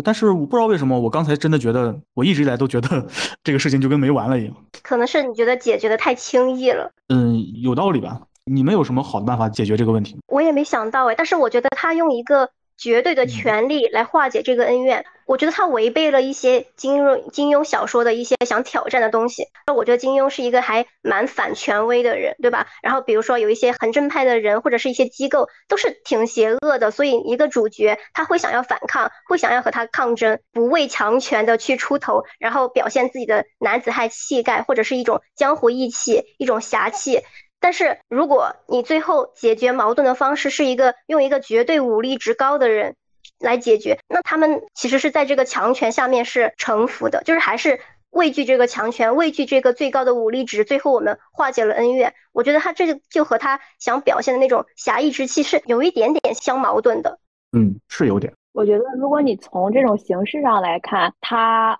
[0.04, 3.06] 但是我不知道为什么，我刚才真的觉得，我一直以来都觉得
[3.44, 4.54] 这个事情就跟没完了一样。
[4.82, 6.90] 可能是你觉得解决的太轻易了。
[7.08, 8.20] 嗯，有道理吧？
[8.44, 10.16] 你们有什么好的办法解决这个问题？
[10.28, 12.48] 我也没想到哎，但是我觉得他用一个
[12.78, 15.04] 绝对的权利来化解这个恩怨。
[15.26, 19.44] 我觉得他违背了一些金庸金庸小说的一些想挑战的东西。
[19.66, 22.66] 那我觉得金庸是一个还蛮反权威的人，对吧？
[22.82, 37.20] 然后比如说有一些很正派的人或者是一些机构都是挺邪恶的，所以一个主角他会想要反抗，会想要和他抗争，不畏强权的去出头，然后表现自己的男子汉气概或者是一种江湖义气、一种侠气。
[37.60, 42.94] 但是如果你最后解决矛盾的方式是一个用一个绝对武力值高的人。
[43.40, 47.78] 来解决，那他们其实是在这个强权下面是臣服的，就是还是
[48.10, 50.64] 畏惧这个强权，畏惧这个最高的武力值。
[50.64, 57.20] 最后我们化解了恩怨，我觉得他这个就和他想表现的那种侠义之气是有一点点相矛盾的。
[57.52, 58.32] 嗯，是有点。
[58.52, 61.78] 我觉得如果你从这种形式上来看，他。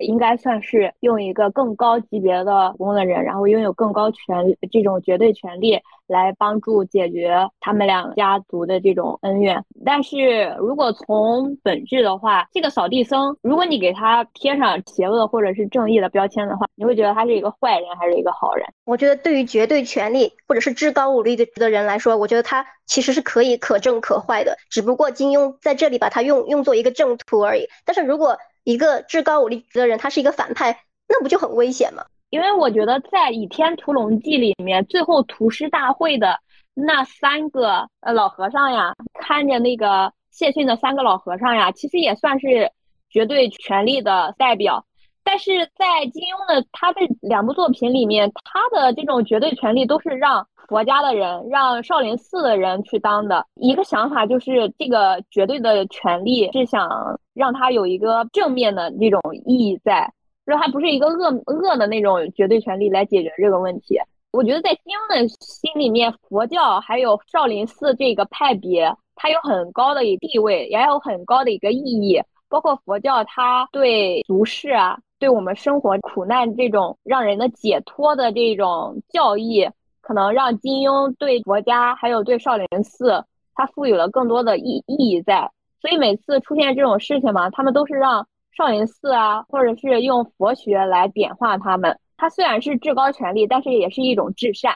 [0.00, 9.64] 应该算是用一个更高级别的工的人，然后拥有更高权这种绝对权利来帮助解决他们两家族的这种恩怨。
[9.84, 18.66] 但是如果从本质的话，这个扫地僧，如果你给他贴上邪恶或者是正义的标签的话，你会觉得他是一个坏人还是一个好人？
[18.84, 27.66] 我觉得对于绝对权力或者是至高武力的的人来说，我觉得他其实是可以可正可坏的，只不过金庸在这里把他用用作一个正途而已。
[27.84, 32.04] 但是如果一个至高武力的人，他是一个反派，那不就很危险吗？
[32.30, 36.38] 因为我觉得在《倚天屠龙记》里面，最后屠师大会的
[36.74, 42.70] 那三个呃老和尚呀，看着那个谢逊的三个老和尚呀，其实也算是
[43.08, 44.86] 绝对权力的代表。
[45.22, 53.44] 但是在金庸的他的两部作品里面，他的这种绝对权力都是让佛家的人、让少林寺的人去当的。
[53.56, 56.88] 一个想法就是，这个绝对的权力是想
[57.34, 60.12] 让他有一个正面的那种意义在，
[60.46, 63.98] 说他不是一个恶恶的那种绝对权力来解决这个问题。
[64.32, 72.20] 我觉得在金庸的心里面，佛教还有少林寺这个派别，它有很高的一地位，也有很高的一个意义。
[72.48, 74.98] 包括佛教，它对俗世啊。
[75.20, 79.68] 对我们生活苦难这种让人的解脱的这种教义，
[80.00, 83.22] 可能让金庸对佛家还有对少林寺，
[83.54, 85.50] 他赋予了更多的意意义在。
[85.82, 91.98] 所以每次出现这种事情嘛，他们都是让少林寺啊，或者是用佛学来点化他们。
[92.16, 94.74] 他虽然是至高权力，但是也是一种至善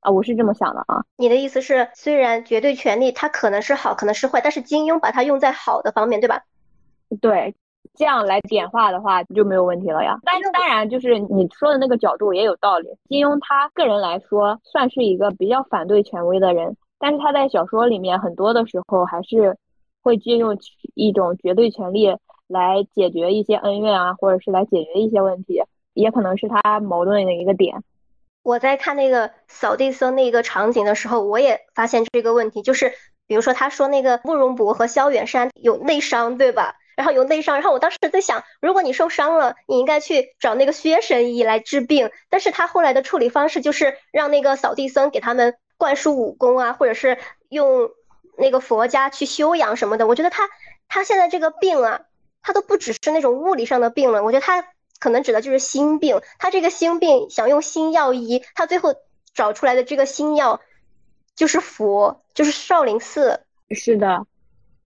[0.00, 1.04] 啊，我是这么想的啊。
[1.16, 6.42] 你的意思是，虽然绝对权力它可能是好，可能是坏，但是金庸把它用在好的方面，对吧？
[7.22, 7.54] 对。
[7.94, 10.18] 这样来点化的话就没有问题了呀。
[10.24, 12.88] 但当然，就是你说的那个角度也有道理。
[13.08, 19.56] 金庸他个人来说算是一个比较反对权威的人，但是他在小说里面很多的时候还是
[20.02, 20.58] 会借用
[20.94, 25.62] 一种绝对权力来解决一些恩怨啊，或者是来解决一些问题，
[25.94, 27.82] 也可能是他矛盾的一个点。
[28.42, 32.92] 我在看那个扫地僧那个场景的时候，我也发现这个问题，就是
[33.26, 36.76] 比如说他说那个慕容博和萧远山有内伤，对吧？
[36.96, 42.10] 然后有内伤，然后我当时在想，如果你受伤了，你应该去找那个薛神医来治病。
[42.30, 47.18] 但是他后来的处理方式就是让那个扫地僧给他们灌输武功啊，或者是
[47.50, 47.90] 用
[48.38, 50.06] 那个佛家去修养什么的。
[50.06, 50.48] 我觉得他
[50.88, 52.00] 他现在这个病啊，
[52.40, 54.66] 他都不只是那种物理上的病了，我觉得他
[54.98, 56.22] 可能指的就是心病。
[56.38, 58.94] 他这个心病想用心药医，他最后
[59.34, 60.62] 找出来的这个心药
[61.34, 63.44] 就是佛，就是少林寺。
[63.70, 64.26] 是的，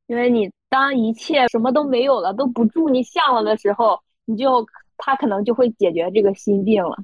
[0.08, 0.50] 因为你。
[0.70, 4.64] 当一切什么都没有了，都不助你相了的时候，你就
[4.96, 6.96] 他可能就会解决这个心病了。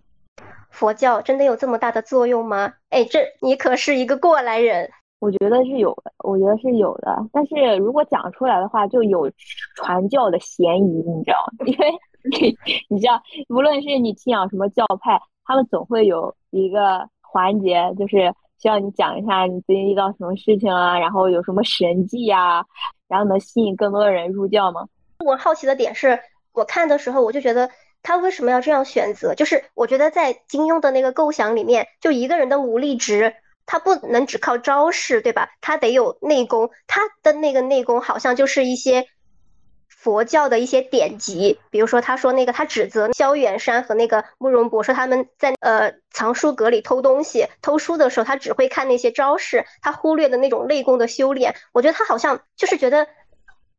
[0.71, 2.73] 佛教真的有这么大的作用吗？
[2.91, 4.89] 哎，这你可是一个过来人。
[5.19, 7.17] 我觉得是有的，我觉得是有的。
[7.33, 9.31] 但是如果讲出来的话，就有
[9.75, 11.65] 传教的嫌疑，你知道吗？
[11.67, 11.89] 因为
[12.39, 12.55] 你
[12.91, 22.63] 你知道，无论是你信仰什么教派，他们总会有一个环节，就是需要你讲一下你最近遇到什么事情啊，然后有什么神迹呀。
[23.09, 24.87] 然后能吸引更多的人入教吗？
[25.25, 26.21] 我好奇的点是，
[26.53, 27.71] 我看的时候我就觉得
[28.03, 29.35] 他为什么要这样选择？
[29.35, 35.51] 就是我觉得在金庸的那个构想里面，就一个人的武力值，他不能只靠招式，对吧？
[35.61, 39.07] 他得有内功，他的那个内功好像就是一些。
[40.07, 51.57] 佛教的一些典籍，比如说他说那个他指责萧远山和那个慕容博说他们在呃藏书阁里偷东西偷书的时候，他只会看那些招式，他忽略的那种内功的修炼。
[51.73, 53.09] 我觉得他好像就是觉得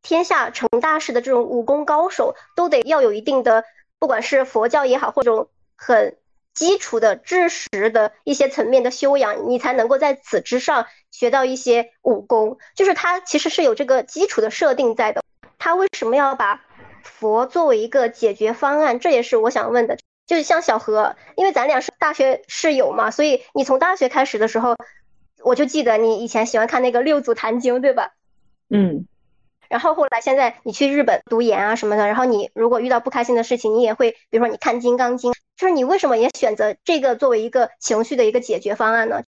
[0.02, 3.64] 天下成大事的这种武功高手都得要有一定的，
[3.98, 6.18] 不管是佛教也好，或者很
[6.54, 12.58] 基础的知识的一些层面的修养，你才能够在此之上学到一些武功。
[12.76, 15.24] 就是他其实是有这个基础的设定在的。
[15.58, 16.62] 他为什么要把
[17.04, 19.00] 佛作为一个解决方案？
[19.00, 19.98] 这也是我想问的。
[20.26, 24.76] 就是像小何，因为咱俩是大学室友嘛，所以你从大学开始的时候，
[25.42, 28.12] 我就记得你以前喜欢看那个六祖坛经，对吧？
[28.70, 29.08] 嗯，
[29.70, 39.24] 然后后来现在你去日本读研啊什么的，然后你如果遇到不开心的事情，你也会，比如说你看《金刚经》，就是你为什么也选择这个作为一个情绪的一个解决方案呢？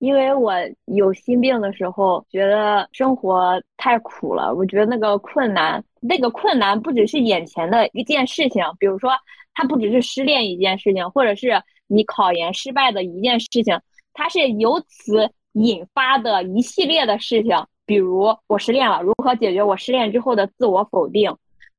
[0.00, 0.54] 因为我
[0.86, 4.52] 有心病的时候，觉得生活太苦了。
[4.54, 9.12] 我觉得那个困难，那个困难不只是眼前的一件事情，比如说
[9.52, 13.78] 它不只是失恋一件事情，或者是你考研失败的一件事情，
[14.14, 17.54] 它是由此引发的一系列的事情。
[17.84, 21.30] 比如我失恋了，如何解决我失恋之后的自我否定？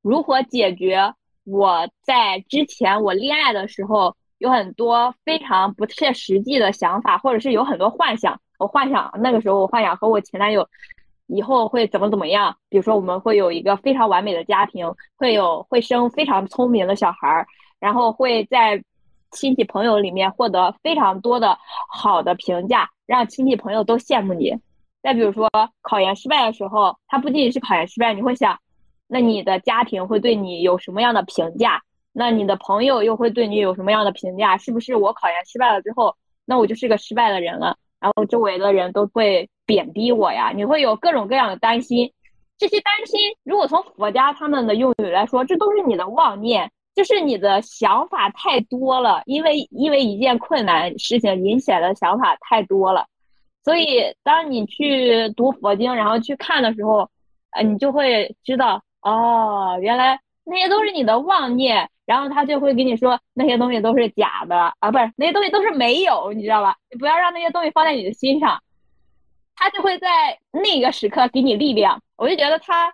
[0.03, 1.11] 如何解决
[1.43, 4.15] 我在之前我恋爱的时候？
[4.41, 8.41] 有很多非常不切实际的想法，或者是有很多幻想。
[8.57, 10.67] 我幻想那个时候，我幻想和我前男友
[11.27, 12.57] 以后会怎么怎么样。
[12.67, 17.45] 比如说，我们会有一个非常完美的家庭，会有会生非常聪明的小孩儿，
[17.79, 18.83] 然后会在
[19.29, 21.55] 亲戚朋友里面获得非常多的
[21.87, 24.51] 好的评价，让亲戚朋友都羡慕你。
[25.03, 25.47] 再比如说，
[25.83, 28.57] 考研失败的时候，他不仅仅是考研失败，你会想，
[29.07, 31.83] 那你的家庭会对你有什么样的评价？
[32.13, 34.57] 那你的朋友又会对你有什么样的评价？
[34.57, 37.77] 是不是我考研失败了之后，那我就是个失败的人了？
[37.99, 40.51] 然后周围的人都会贬低我呀？
[40.53, 42.11] 你会有各种各样的担心。
[42.57, 49.21] 这些担心，如果从佛家他们的用语来说，这都是你的妄念，就是你的想法太多了。
[49.25, 53.05] 因为因为一件困难事情引起来的想法太多了，
[53.63, 57.09] 所以当你去读佛经，然后去看的时候，
[57.51, 61.89] 呃，你就会知道，哦，原来那些都是你的妄念。
[62.11, 66.75] 然后他就会跟你说那些东西都是假的啊，不是那些东西都是没有，你知道吧？
[66.91, 68.61] 你不要让那些东西放在你的心上，
[69.55, 71.97] 他就会在那个时刻给你力量。
[72.17, 72.93] 我就觉得他，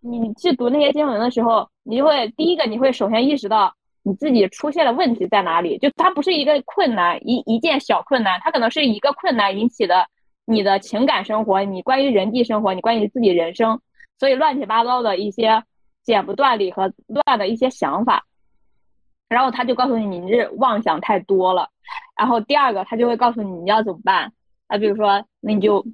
[0.00, 3.70] 你去读那些经文的时候，你就会第一个你会首先意识到
[4.02, 10.06] 你自己出现的问题在哪里，就它不是一个困难一一件小困难，它可能是一个困难引起的
[10.46, 13.78] 你的情感生活，你关于人际生活，你关于自己人生，
[14.18, 15.62] 所以乱七八糟的一些
[16.02, 18.24] 剪不断理和乱的一些想法。
[19.34, 21.68] 然后他就告诉你，你这妄想太多了。
[22.16, 24.32] 然后第二个，他就会告诉你你要怎么办。
[24.68, 25.84] 啊，比如说，那你就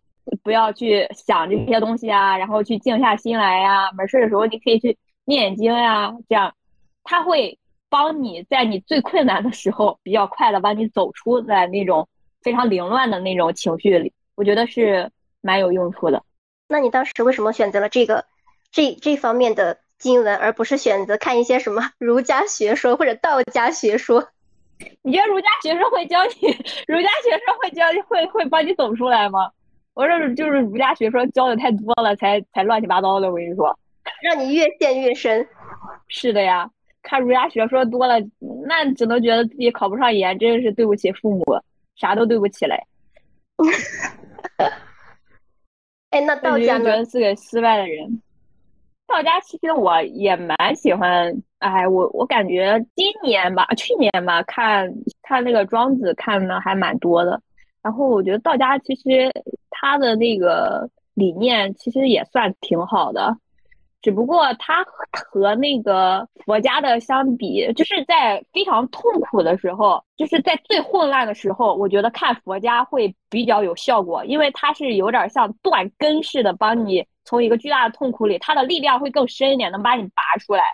[0.42, 3.90] 不要去想这些东西啊，然后去静下心来呀。
[3.92, 6.54] 没事的时候，你可以去念经呀，这样
[7.02, 12.06] 他会帮你在你最困难的时候，比较快的帮你走出在那种
[12.42, 14.12] 非常凌乱的那种情绪里。
[14.34, 16.22] 我觉得是蛮有用处的。
[16.68, 18.26] 那你当时为什么选择了这个
[18.70, 19.78] 这这方面的？
[20.00, 24.28] 经文，而不是选择看一些什么 儒家学说或者道家学说。
[25.02, 26.32] 你觉得儒家学说会教你？
[26.88, 29.52] 儒家学说会教会会帮你走出来吗？
[29.92, 33.28] 我说就是儒家学说教的太多了，才才乱七八糟的。
[33.28, 33.78] 我跟你说，
[34.22, 35.46] 让你越陷越深。
[36.08, 36.70] 是的呀，
[37.02, 38.14] 看儒家学说多了，
[38.66, 41.44] 那只能觉得自己考不上研，真是对不起父母，
[41.96, 42.82] 啥都对不起嘞。
[46.10, 48.22] 哎，那道家觉得是个失败的人。
[49.10, 54.90] 道家其实我也蛮喜欢，哎，我我感觉今年吧，去年吧，看
[55.22, 57.40] 看那个庄子看的还蛮多的。
[57.82, 59.30] 然后我觉得道家其实
[59.70, 63.36] 他的那个理念其实也算挺好的，
[64.02, 77.04] 只不过他和那个佛家的相比，就是在非常痛苦的时候，就是在最混乱的时候，我觉得看佛家会比较有效果，因为它是有点像断根似的帮你。
[77.30, 80.64] 从一个巨大的痛苦里，它的力量会更深一点，能把你拔出来。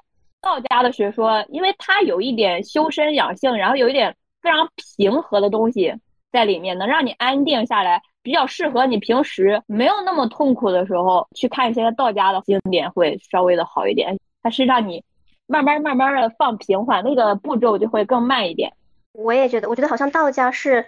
[0.41, 4.67] 道家的学说，因为它有一点修身养性，然后有一点非常
[4.97, 5.95] 平和的东西
[6.33, 14.19] 在里面，能让你安定下来，比较适合你平时没有那么痛苦的时候去看一些道家的经典，会稍微的好一点。
[14.43, 15.05] 它是让你
[15.47, 18.73] 慢慢慢慢的放平缓，那个步骤就会更慢一点。
[19.13, 20.87] 我也觉得，我觉得好像道家是。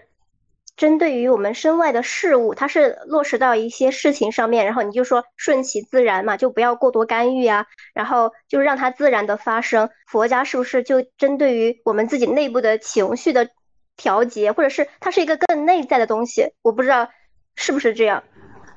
[0.78, 9.90] 针对于我们身外的事物，它是落实到一些事情上面，然后你就说顺其自然嘛，就不要过多干预啊，然后就让它自然的发生。
[10.06, 13.50] 佛家是不是就针对于我们自己内部的情绪的
[13.96, 16.52] 调节，或者是它是一个更内在的东西？
[16.62, 17.10] 我不知道
[17.56, 18.22] 是不是这样。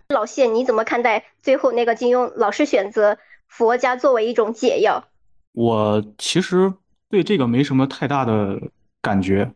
[0.10, 5.04] 老谢，你怎么看待最后那个金庸老师选择佛家作为一种解药？
[5.54, 6.74] 我其实
[7.12, 8.60] 对这个没什么太大的
[9.04, 9.52] 感觉，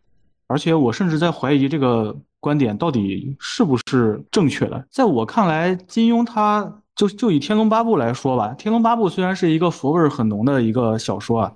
[0.46, 2.16] 而且我甚至在怀疑这个。
[2.46, 4.86] 观点到底是不是正确的？
[4.92, 11.52] 在我看来，金庸他就就以《天龙八部》来说吧，《天龙八部》虽然是一个佛味很浓的一个小说啊，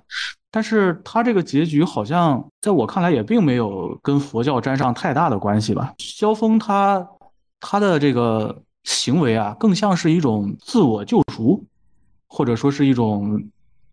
[0.50, 5.94] 但是他这个结局好像在我看来也并没有跟佛教沾上太大的关系吧。
[5.98, 7.06] 萧峰他
[7.60, 11.64] 他的这个行为啊，更像是一种自我救赎，
[12.26, 13.40] 或者说是一种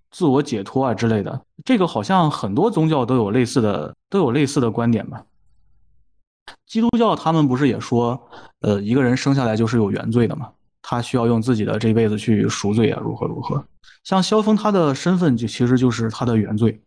[0.10, 1.40] 自我解脱啊之类的。
[1.64, 5.22] 这个好像很多宗教都有类似的都有类似的观点吧。
[6.68, 8.22] 基督教他们不是也说，
[8.60, 10.50] 呃，一个人生下来就是有原罪的吗？
[10.82, 13.64] 他需要用自己的这辈子去赎罪啊，如何如何。
[14.04, 16.80] 像萧峰，他的身份就其实就是他的原罪，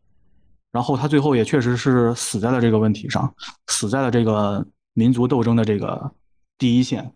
[0.71, 3.31] 然后他最后也确实是死在了这个问题上，
[3.67, 4.65] 死在了这个
[4.95, 6.11] 民族斗争的这个
[6.57, 7.13] 第一线。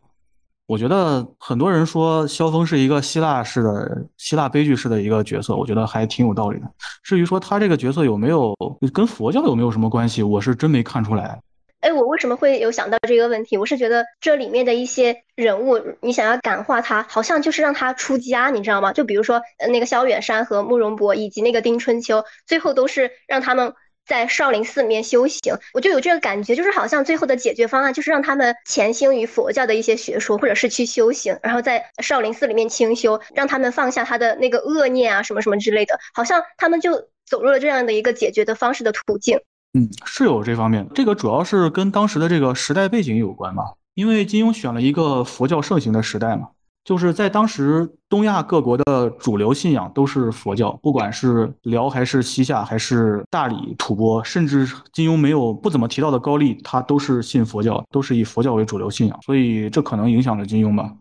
[0.66, 6.70] 我觉得很多人说萧峰是一个希腊式的希腊悲剧式的一个角色，我觉得还挺有道理的。
[7.02, 8.54] 至于说他这个角色有没有
[8.92, 11.40] 跟佛教有没有什么关系，我是真没看出来。
[11.84, 13.58] 哎，我为什么会有想到这个问题？
[13.58, 18.92] 我是觉得这里面的一些人物，你想要感化他，好像就是让他出家，你知道吗？
[18.94, 23.74] 就比如说那个萧远山和慕容博，以及那个丁春秋，最后都是让他们。
[24.06, 39.40] 在少林寺里面修行，我就有这个感觉，就是好像最后的解决方案就是让他们潜心于佛教的一些学说，或者是去修行，然后在少林寺里面清修，让他们放下他的那个恶念啊，什么什么之类的，好像他们就走入了这样的一个解决的方式的途径。
[39.74, 46.48] 嗯，是有这方面的，这个主要是跟当时的这个时代背景有关吧，因为金庸选了一个佛教盛行的时代嘛。
[46.84, 60.92] 就是在当时，东亚各国的主流信仰都是佛教，不管是辽还是西夏，还是大理、吐蕃，甚至金庸没有不怎么提到的高丽，他都是信佛教，都是以佛教为主流信仰，所以这可能影响了金庸吧。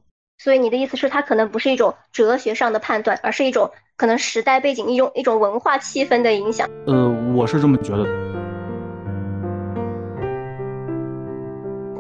[0.42, 6.66] 所以你的意思是，他可能不是一种哲学上的判断，而是一种可能时代背景、一种一种文化气氛的影响。
[6.88, 8.43] 呃，我是这么觉得。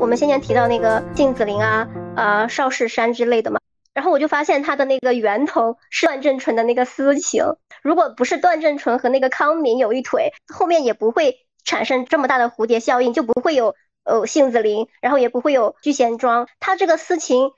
[0.03, 1.87] 我们先前提到那个杏子林啊，
[2.17, 3.61] 呃，少室山之类的嘛。
[3.93, 16.49] 然后我就发现它的那个源头是段正淳的那个私情，如果不是段正淳和那个康敏有一腿，后面也不会产生这么大的蝴蝶效应，就不会有呃杏子林，然后也不会有聚贤庄。
[16.59, 17.53] 他这个私情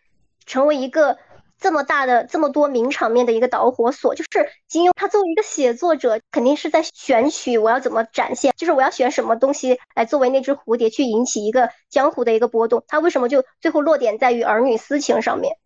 [0.45, 1.17] 成为一个
[1.65, 12.83] 这么大的、这么多名场面的一个导火索，就是金庸他作为一个写作者，肯定是在选取我要怎么展现，就是我要选什么东西来作为那只蝴蝶去引起一个江湖的一个波动。
[12.87, 15.57] 他为什么就最后落点在于儿女私情上面？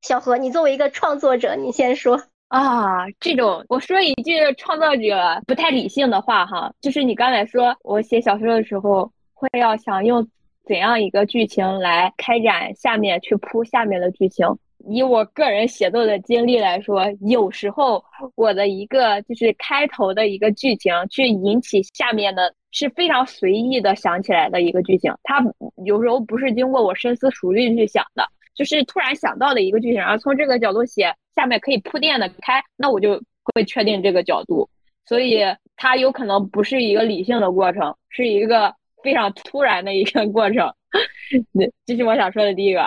[0.00, 3.06] 小何，你作为一个创作者，你先说啊。
[3.20, 10.26] 这种我说一句创作者不太理性的话哈，就是你刚才说我写小说的时候会要想用
[10.64, 14.46] 怎样一个剧情来开展下面去铺下面的剧情。
[14.88, 18.02] 以我个人写作的经历来说，有时候
[18.34, 25.44] 我的一个就是开头的一个剧情去引起下面的是非常随意的想起来的一个剧情，它
[25.84, 28.26] 有时候不是经过我深思熟虑去想的。
[28.54, 33.22] 就是突然想到的一个剧情，然后从这个角度写，下面可以铺垫的开，那我就
[33.54, 34.68] 会确定这个角度。
[35.06, 35.40] 所以
[35.76, 40.74] 它有可能不是一个理性的过程，是一个非常突然的一个过程。
[41.86, 42.82] 这是我想说的第一个。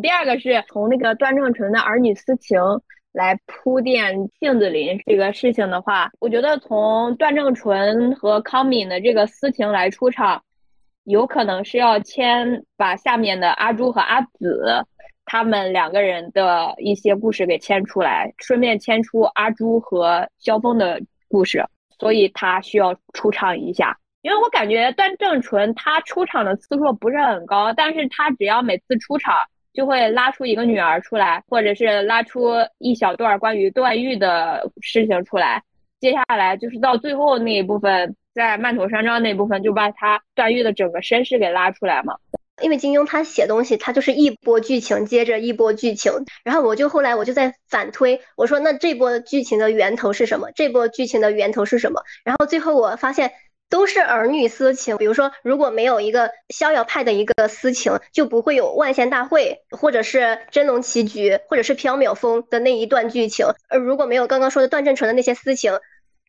[0.00, 2.58] 第二个是从那个段正淳的儿女私情
[3.12, 10.42] 来铺垫杏子林这个事情的话，我觉得从段正淳和康敏的这个私情来出场。
[11.04, 14.86] 有可能是要牵把下面的阿朱和阿紫
[15.24, 21.66] 他们两个人的一些故事给牵出来，顺便牵出阿朱和萧峰的故事，
[21.98, 23.98] 所以他需要出场一下。
[24.20, 29.34] 因为我感觉段正淳他出场的次数不是很高，但是他只要每次出场
[29.72, 35.62] 就会拉出一个女儿出来，或者是拉出一小段关于段誉的事情出来，
[36.00, 38.14] 接下来就是到最后那一部分。
[38.34, 42.16] 在曼陀山庄那部分，就把他段誉的整个身世给拉出来嘛。
[42.62, 46.10] 因为金庸他写东西，他就是一波剧情接着一波剧情。
[46.42, 50.48] 然后我就后来我就在反推，我说那这波剧情的源头是什么？
[50.54, 52.00] 这波剧情的源头是什么？
[52.24, 53.32] 然后最后我发现
[53.72, 54.98] 都是儿女私情。
[54.98, 63.46] 比如说，如果没有一个逍遥派的一个私情，就不会有万仙大会，或者是真龙棋局，或者是缥缈峰的那一段剧情。
[63.68, 65.80] 而如果没有刚刚说的段正淳的那些私情。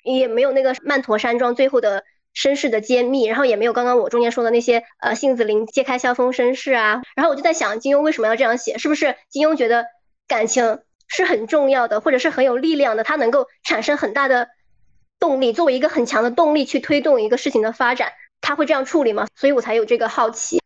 [0.06, 8.78] 也没有那个曼陀山庄最后的身世的揭秘，然后也没有刚刚我中间说的那些呃杏子林揭开萧峰身世啊，然后我就在想金庸为什么要这样写？
[8.78, 9.86] 是不是金庸觉得
[10.28, 14.50] 感情是很重要的，或者是很有力量的，它能够产生很大的
[15.24, 18.10] 动力，作为一个很强的动力去推动一个事情的发展，
[18.42, 19.26] 他会这样处理吗？
[19.38, 20.60] 所以我才有这个好奇。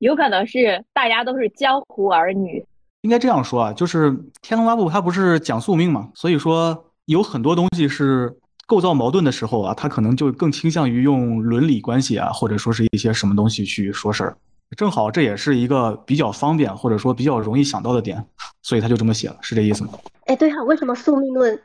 [0.00, 2.66] 有可能是大家都是江湖儿女，
[3.02, 4.10] 应该这样说啊，就是
[4.42, 8.36] 《天龙八部》它不是讲宿命嘛，所以说有很多东西是。
[8.66, 14.36] 构造矛盾的时候啊，他可能就更倾向于用伦理关系啊，或者说是一些什么东西去说事儿。
[14.76, 18.24] 正好这也是一个比较方便或者说比较容易想到的点，
[18.62, 19.90] 所以他就这么写了，是这意思吗？
[20.26, 21.60] 哎，对啊，为什么宿命论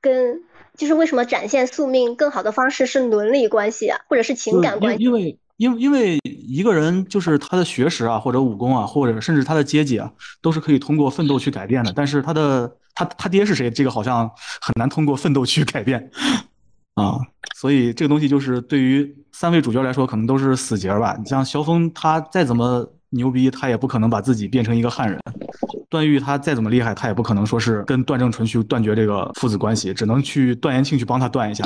[0.00, 0.42] 跟
[0.78, 5.04] 就是为什么展现宿命更好的方式是伦理关系啊，或者是情感关系？
[5.04, 10.10] 因为因为因为一个人就是他的学识啊，或者武功啊，或者甚至他的阶级啊，
[10.40, 11.92] 都是可以通过奋斗去改变的。
[11.94, 13.68] 但是他的他他爹是谁？
[13.68, 16.10] 这个好像很难通过奋斗去改变。
[16.94, 17.18] 啊，
[17.56, 21.16] 所以这个东西就是对于三位主角来说，可能都是死结吧。
[21.18, 25.18] 你像萧峰，他再怎么牛逼，他也不可能把自己变成一个汉人。
[25.88, 31.64] 段誉他再怎么厉害，他也不可能说是跟段正淳去断绝这个父子关系，只能去段延庆去帮他断一下。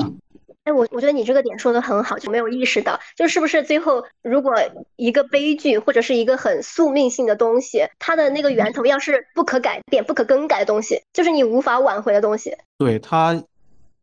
[0.64, 4.54] 哎，我我觉得你这个点说的很好，就没有意识到，就是不是最后如果
[4.94, 12.54] 一个悲剧或者是一个很宿命性的东西，它的那个源头要是不可改变、不可更改的东西，就是你无法挽回的东西。
[12.78, 13.42] 对他，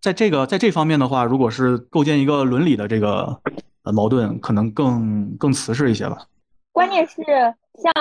[0.01, 3.39] 在这个在这方面的话，如果是构建一个伦理的这个
[3.83, 6.17] 呃矛盾，可能更更瓷实一些吧。
[6.71, 7.23] 关键是
[7.81, 7.93] 像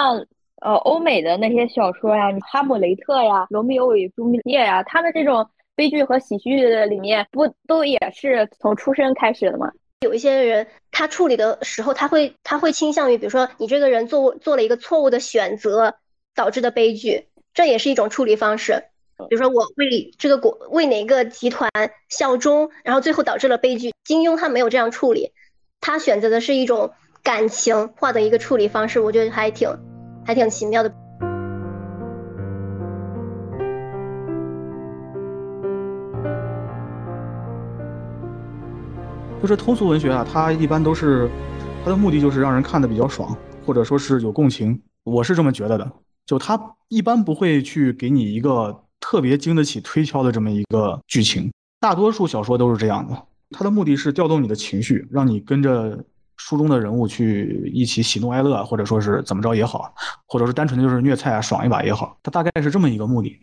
[0.63, 5.49] 呃欧美的那些小说呀，你哈姆雷特呀，罗密欧与朱丽叶呀，他们这种。
[5.79, 9.71] 悲剧和喜剧的里面不都也是从出生开始的吗？
[10.01, 15.95] 有一些人他处理的时候，他会他会倾向于，比如说你这个人做做了一个错误的选择
[16.35, 18.87] 导致的悲剧，这也是一种处理方式。
[19.29, 21.71] 比如说我为这个国为哪个集团
[22.09, 23.95] 效忠，然后最后导致了悲剧。
[24.03, 25.31] 金庸他没有这样处理，
[25.81, 26.91] 他选择的是一种
[27.29, 29.69] 感情化的一个处理方式，我觉得还挺
[30.25, 30.89] 还挺奇妙的。
[39.43, 41.29] 就是通俗文学啊，它一般都是
[41.85, 45.93] 它的目的就是让人看的比较爽，或者说是有共情，我是这么觉得的。
[46.25, 46.59] 就它
[46.89, 53.23] 一般不会去给你一个特别经得起推敲的这么一个剧情，大多数小说都是这样的。
[53.51, 56.03] 它的目的是调动你的情绪，让你跟着
[56.39, 59.93] 书中的人物去一起喜怒哀乐，或者说是怎么着也好，
[60.27, 63.39] 或者是单纯的就是虐菜啊爽一把也好，它大概是这么一个目的，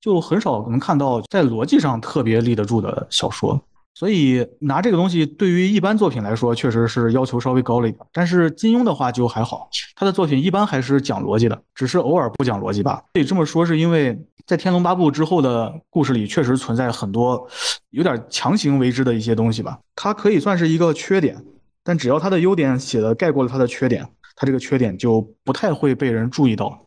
[0.00, 3.58] 就很少能看到在逻辑上特别立得住的小说。
[3.92, 8.00] 所以拿这个东西对于一般作品来说，确实是要求稍微高了一点。
[8.12, 13.02] 但是金庸的话就还好，他的作品一般还是讲逻辑的，只是偶尔不讲逻辑罢了。
[13.12, 17.46] 可以这么说，是因为在《天龙八部》之后的故事里，确实存在很多
[17.90, 19.78] 有点强行为之的一些东西吧。
[19.96, 21.44] 它可以算是一个缺点，
[21.90, 26.86] 但只要他的优点写的盖过了他的缺点，他这个缺点就不太会被人注意到。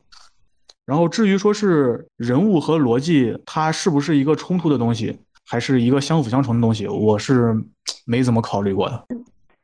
[0.86, 5.20] 然后至于说是人物和逻辑，它是不是一个冲突的东西？
[5.45, 7.54] 还是一个相辅相成的东西，我是
[8.06, 9.06] 没怎么考虑过的。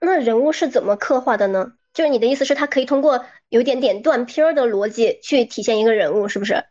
[0.02, 1.72] 那人物是怎么刻画的呢？
[1.94, 6.62] 就是你的意思是，他可以通过有点点断片儿的逻辑去体现一个人物，是不是？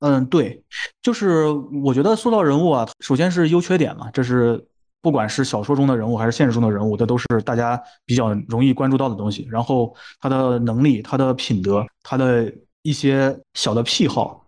[0.00, 0.62] 嗯，对，
[1.02, 1.44] 就是
[1.84, 4.66] 我觉得塑造人物啊，首先是优缺点嘛，这是
[5.02, 9.46] 不管是小说中的人物还是现实中的人物，这都是大家比较容易关注到的东西。
[9.50, 14.42] 然后他的能力、他的品德、他的一些小的癖好。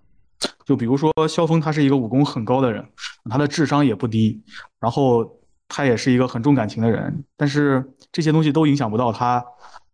[0.65, 2.85] 就比如说萧峰，他是一个武功很高的人，
[3.29, 4.41] 他的智商也不低，
[4.79, 5.29] 然后
[5.67, 9.45] 他也是一个很重感情的人，但是这些东西都影响不到他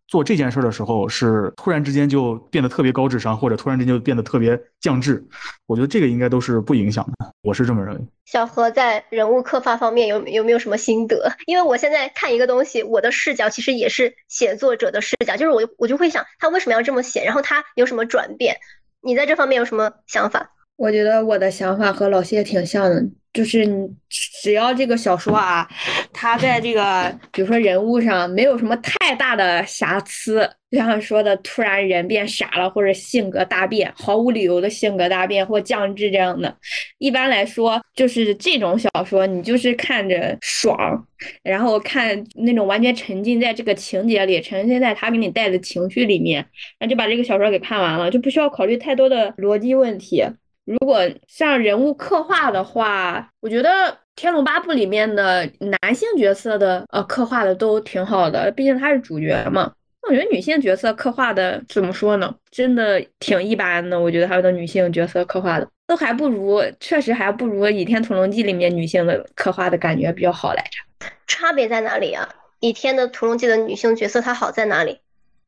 [0.07, 5.23] 做这件事的时候，是突然之间就变得特别高智商，或者突然间就变得特别降智。
[5.65, 8.01] 我觉得这个应该都是不影响的，我是这么认为。
[8.25, 11.31] 小何在人物刻画方面有有没有什么心得？
[11.47, 18.57] 因为我现在看一个东西，我的视角其实也是写作者的视角，就是我我就会想他为什么要这么写，然后他有什么转变。
[19.01, 20.51] 你在这方面有什么想法？
[20.77, 23.03] 我觉得我的想法和老谢挺像的，
[23.33, 25.67] 就是你只要这个小说啊，
[26.11, 36.53] 它在这个比如说人物上没有什么太大的瑕疵，就像说的突然人变傻了，或者性格大变，毫无理由的性格大变或降智这样的，
[36.97, 41.07] 一般来说就是这种小说，你就是看着爽，
[41.41, 46.45] 然后看那种完全沉浸在这个情节里，沉浸在他给你带的情绪里面，
[46.81, 50.21] 那就把这个小说给看完了，就不需要考虑太多的逻辑问题。
[50.65, 53.69] 如果像人物刻画的话，我觉得
[54.15, 55.49] 《天龙八部》里面的
[55.81, 59.71] 男性角色的呃刻画的都挺好的，毕竟他是主角嘛。
[60.07, 62.35] 我觉得女性角色刻画的怎么说呢？
[62.51, 63.99] 真的挺一般的。
[63.99, 71.07] 我觉得还有的女性角色刻画的都还不如，确实还不如《倚天屠龙记》里面女性的刻画的感觉比较好来着。
[71.27, 72.27] 差别在哪里啊？
[72.59, 74.99] 《倚天的屠龙记》的女性角色她好在哪里？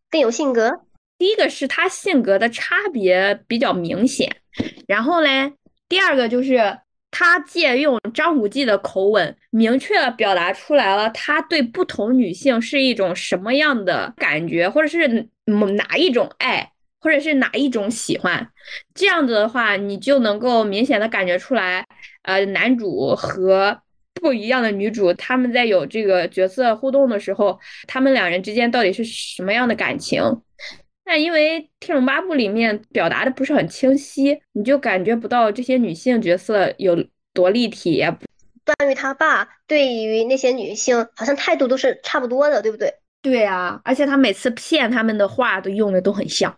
[0.09, 0.81] 更有性格。
[1.19, 4.37] 第一个是她性格的差别比较明显。
[4.87, 5.53] 然后嘞，
[5.89, 6.79] 第二个就是
[7.11, 18.47] 他借用张无忌的口吻，明确表达出来了他对不同女性是一种什么样的感觉，或者是哪一种爱，或者是哪一种喜欢。
[18.93, 21.85] 这样子的话，你就能够明显的感觉出来，
[22.23, 23.81] 呃，男主和
[24.13, 30.21] 不一样的女主他们在有这个角色互动的时候，他们两人之间到底是什么样的感情。
[31.09, 37.01] 但因为《天龙八部》里面表达的不是很清晰，你就感觉不到这些女性角色有
[37.33, 38.03] 多立体。
[38.65, 42.93] 段誉他爸对于那些女性好像态度都是差不多的，对不对？
[43.21, 46.53] 对啊，而且他每次骗他们的话都用的都很像。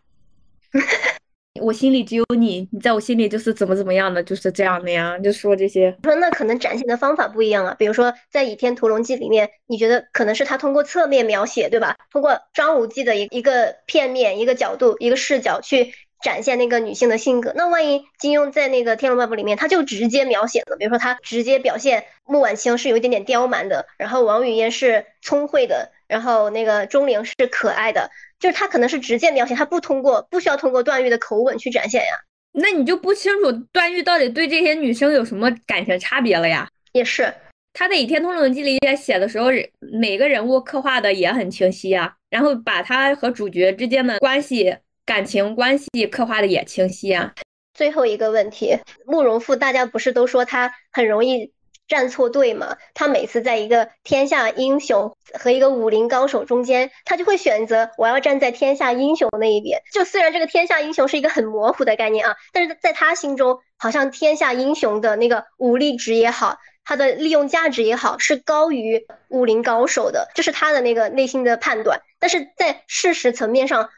[1.62, 5.95] 我心里只有你，你在我心里就是怎么怎么样的，就是这样的呀，就说这些。
[6.03, 11.95] 说那可能展现的方法不一样啊，比如说在《倚天屠龙记》里面，你觉得可能是他通过侧面描写，对吧？
[12.12, 17.53] 通过张无忌的一一个片面、一个角度、一个视角去展现那个女性的性格。
[17.55, 32.13] 那万一金庸在那个《天龙八部》里面，他就直接描写了，比如说他直接表现穆婉清是有一点点刁蛮的，然后王语嫣是聪慧的，然后那个钟灵是可爱的，就是他可能是直接描写，他不通过不需要通过段誉的口吻去展现呀。
[32.51, 36.67] 那你就不清楚段誉到底对这些女生有什么感情差别了呀？
[36.93, 37.31] 也是，
[37.73, 39.49] 他在《倚天屠龙记》里也写的时候，
[39.91, 44.75] 每个人物刻画的也很清晰啊，然后把他和主角之间的关系、
[45.05, 47.33] 感情关系刻画的也清晰啊。
[47.75, 48.75] 最后一个问题，
[49.05, 51.53] 慕容复，大家不是都说他很容易？
[51.89, 52.77] 站错队嘛？
[52.93, 59.81] 他每次在一个天下英雄和一个武林高手中间，他就会选择我要站在天下英雄那一边。
[59.91, 72.01] 就虽然这个天下英雄是一个很模糊的概念啊，但是在他心中，好像天下英雄的那个武力值也好，他的利用价值也好，是高于武林高手的，这是他的那个内心的判断。
[72.19, 73.89] 但是在事实层面上，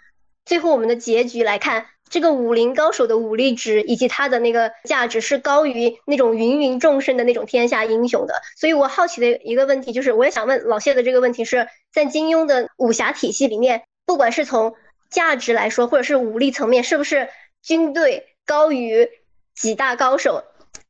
[0.46, 1.88] 最后我们的结局来看。
[2.12, 14.76] 这个武林高手的武力值以及他的那个价值是高于那种芸芸众生的那种天下英雄的，所以我好奇的一个问题就是，我也想问老谢的这个问题是在金庸的武侠体系里面，不管是从
[15.10, 17.30] 价值来说，或者是武力层面，是不是
[17.64, 19.08] 军队高于
[19.56, 20.44] 几大高手，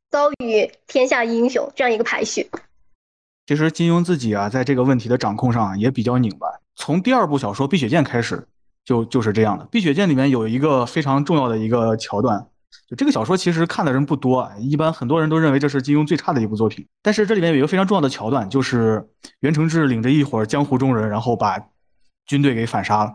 [0.10, 2.50] 高于天下英雄这样一个排序？
[3.46, 8.48] 其实金庸自己啊，在这个问题的掌控上也比较拧巴，从第二部小说《碧血剑》开始。
[8.84, 12.48] 就就是这样的，《碧血剑》里面有一个非常重要的一个桥段，
[12.90, 16.86] 就这个小说其实看的人不多，一般很多人都认为这是金庸最差的一部作品。
[17.02, 19.08] 但是这里面有一个非常重要的桥段，就是
[19.42, 21.58] 袁承志领着一伙江湖中人，然后把
[22.26, 23.14] 军队给反杀了。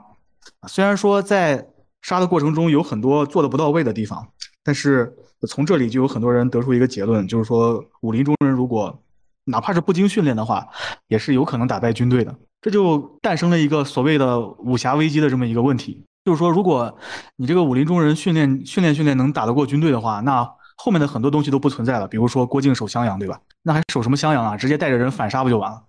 [0.68, 1.66] 虽然说在
[2.02, 4.28] 杀的过程中有很多做的不到位的地方，
[4.62, 5.12] 但是
[5.48, 9.02] 从这里就有很多人得出一个结论，就是说武林中人如果
[9.44, 10.66] 哪怕是不经训练的话，
[11.08, 12.32] 也是有可能打败军队的。
[12.62, 16.98] 这就诞生了一个所谓的武侠危机的这么一个问题，就是说，如果
[17.36, 20.44] 你这个武林中人训练训练训练能打得过军队的话，那
[20.76, 22.08] 后面的很多东西都不存在了。
[22.08, 23.40] 比如说郭靖守襄阳，对吧？
[23.62, 24.56] 那还守什么襄阳啊？
[24.56, 25.80] 直接带着人反杀不就完了？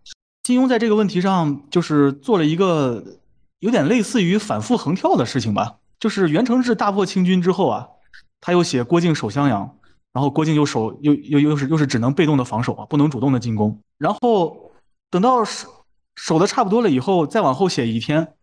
[0.44, 3.04] 金庸在这个问题上就是做了一个
[3.60, 5.78] 有点类似于反复横跳的事情吧。
[6.00, 7.88] 就是袁承志大破清军之后啊，
[8.40, 9.78] 他又写郭靖守襄阳，
[10.14, 13.80] 然后郭靖又守又又又是又是只能被动的防守啊，不能主动的进攻。
[13.98, 14.72] 然后
[15.10, 15.44] 等到。
[16.18, 18.34] 守的差不多了以后，再往后写倚天，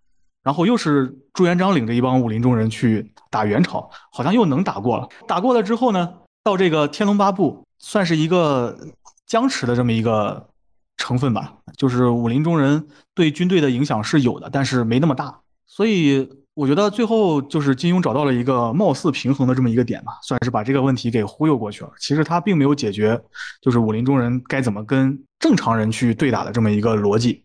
[0.42, 5.08] 然后又是朱元璋领着一帮武林中人去打元朝，好像又能打过了。
[5.28, 8.78] 打过了之后呢，到这个《天龙八部》算是一个
[9.26, 10.48] 僵持的这么一个
[10.96, 15.40] 成分吧，就是武林中人对军队的影响是有的，但是没那么大。
[15.66, 21.90] 所以我觉得最后就是金庸找到了一个貌似平衡的这么一个点吧，算是把这个问题给忽悠过去了。
[21.98, 23.20] 其实他并没有解决，
[23.60, 27.43] 就是武林中人该怎么跟正常人去对打的这么一个逻辑。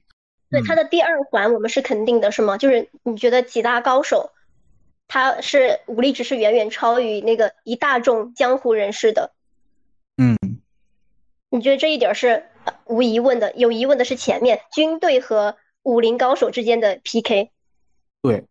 [0.49, 2.57] 对他的第二环，我们是肯定的，是吗？
[2.57, 4.31] 就是你觉得几大高手，
[5.07, 9.31] 他是武力值是远远超于那个一大众江湖人士的。
[10.17, 10.37] 嗯，
[11.49, 12.45] 你觉得这一点是
[12.85, 13.53] 无疑问的？
[13.53, 17.51] 有疑问的是前面军队和武林高手之间的 PK。
[18.21, 18.45] 对。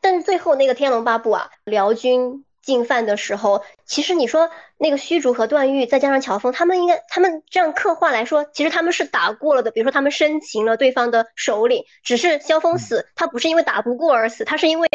[0.00, 2.44] 但是最后那个《天龙八部》啊，辽军。
[2.62, 9.70] 进犯的时候，其实你说那个虚竹和段誉，再加上乔峰，他们应该他们这样刻画来说，其实他们是打过了的。
[9.70, 14.88] 比如说他们生擒了对方的首领，只是萧峰死，他不是因为打不过而死，他是因为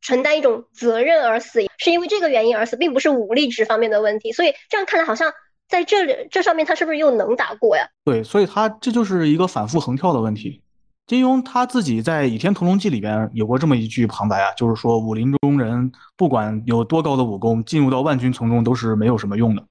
[0.00, 4.32] 承担一种责任而死，是因为这个原因而死，并不是武力值方面的问题。
[4.32, 5.32] 所以这样看来，好像
[5.68, 7.88] 在这里这上面他是不是又能打过呀？
[8.04, 10.62] 对，所以他这就是一个反复横跳的问题。
[11.08, 19.64] 金庸他自己在《倚天屠龙记》里边有过这么一句旁白啊，就是说武林中人不管有多高的武功，进入到万军丛中都是没有什么用的。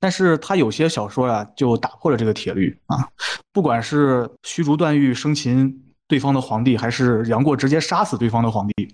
[0.00, 3.08] 但是他有些小说啊，就打破了这个铁律啊，
[3.52, 5.72] 不管是虚竹断玉生擒
[6.08, 8.92] 对方的皇帝，还是杨过直接杀死对方的皇帝，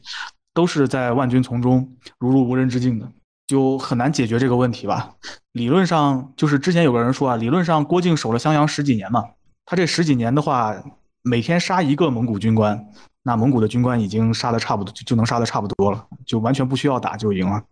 [0.53, 3.11] 都是在万军丛中如入无人之境的，
[3.47, 5.15] 就很难解决这个问题吧。
[5.53, 9.25] 理论上，就是之前有个人说啊，理论上郭靖守了襄阳十几年嘛，
[9.65, 10.77] 他这十几年的话。
[11.29, 12.83] 每天杀一个蒙古军官，
[13.23, 17.63] 那蒙古的军官已经杀的差不多，就能杀的差不多了，就完全不需要打就赢了。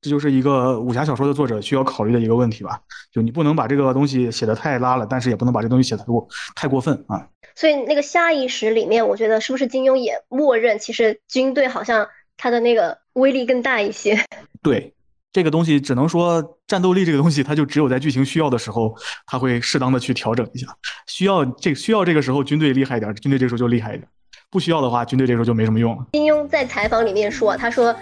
[0.00, 2.80] 这就是一个武侠小说的作者需要考虑的一个问题吧？
[3.12, 7.28] 就你不能把这个东西写的太拉了，但是也不能把这东西写的过太过分啊。
[7.54, 14.18] 所以那个下意识里面，我觉得是不是金庸也默认，其实军队好像他的那个威力更大一些？
[14.62, 14.94] 对。
[15.36, 20.66] 这个东西只能说战斗力这个东西，它就只有在剧情需要的时候，它会适当的去调整一下。
[21.06, 24.08] 需要这需要这个时候军队厉害一点，军队这时候就厉害一点；
[24.50, 26.06] 不需要的话，军队这时候就没什么用了。
[26.14, 27.94] 金庸在采访里面说，他说，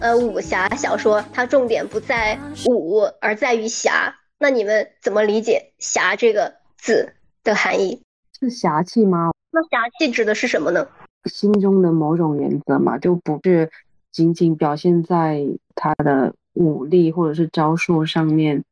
[0.00, 4.14] 呃，武侠小说它重点不在武，而在于侠。
[4.38, 7.10] 那你们怎么理解“侠”这个字
[7.42, 8.02] 的含义？
[8.38, 9.30] 是侠气吗？
[9.50, 10.86] 那侠气指的是什么呢？
[11.24, 13.70] 心中的某种原则嘛，就不是。
[14.12, 18.64] 仅仅表现在他的武力或者是招数上面，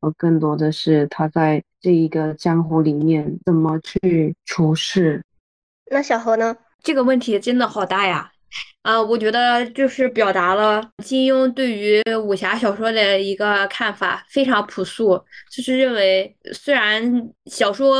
[0.00, 5.22] 而更多的是他在这一个江湖里面怎么去处事。
[5.90, 6.56] 那小何呢？
[6.82, 8.32] 这个问题真的好大呀。
[8.82, 15.20] 啊，我觉得就是表达了金庸对于武侠小说的一个看法，非常朴素，
[15.50, 17.02] 就是认为虽然
[17.46, 17.96] 小说，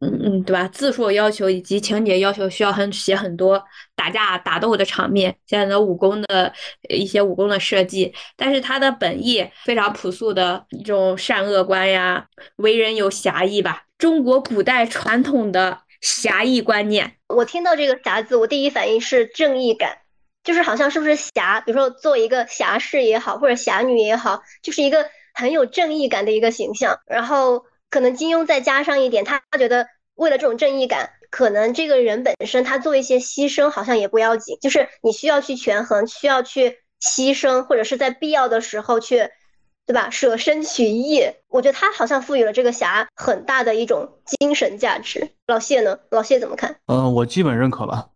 [0.00, 3.62] 嗯嗯，对吧，字数要求以及情节要求需要很写很多
[3.94, 6.52] 打架打斗的场面，现在武功的
[6.88, 12.26] 一些武功的设计，但是他的本意非常朴素的一种善恶观呀，
[12.56, 17.16] 为人有侠义吧，中国古代传统的侠义观念。
[17.28, 19.98] 我听到这个“侠”字，我第一反应是正义感。
[20.42, 27.00] 就是好像是不是侠，比如说做一个侠士也好，或者侠女也好，就是一个很有正义感的一个形象。
[27.06, 29.86] 然后可能金庸再加上一点，他觉得
[30.16, 39.30] 为了这种正义感，可能这个人本身他做一些牺牲好像也不要紧，就是你需要去权衡，需要去牺牲，或者是在必要的时候去，
[39.86, 40.08] 对吧？
[40.10, 41.20] 舍身取义。
[41.48, 45.30] 我觉得他好像赋予了这个侠很大的一种精神价值。
[45.46, 45.98] 老谢呢？
[46.10, 46.76] 老谢怎么看？
[46.86, 48.06] 嗯，我基本认可吧。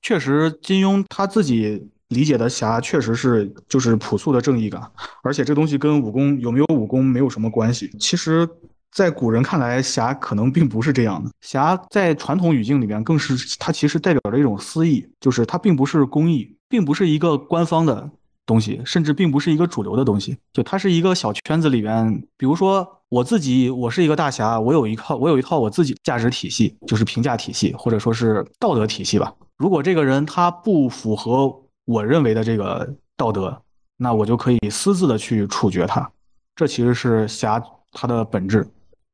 [0.00, 4.82] 确实，金庸他自己理解的侠确实是就是朴素的正义感，
[5.22, 7.88] 而且这东西跟武功有没有武功没有什么关系。
[8.00, 8.48] 其实，
[8.90, 11.30] 在古人看来，侠可能并不是这样的。
[11.40, 18.10] 侠在传统语境里面，更是它其实代表着一种私义，就是它并不是公义，并不是一个官方的
[18.46, 20.36] 东西，甚至并不是一个主流的东西。
[20.52, 22.98] 就它是一个小圈子里边，比如说。
[23.12, 29.30] 我自己，我是一个大侠，我有一套，我有一套我自己价值体系，就是评价体系，或者说是道德体系吧。
[29.58, 33.60] 如果这个人他不符合我认为的这个道德，
[33.98, 36.10] 那我就可以私自的去处决他。
[36.56, 37.62] 这其实是侠
[37.92, 38.66] 他的本质。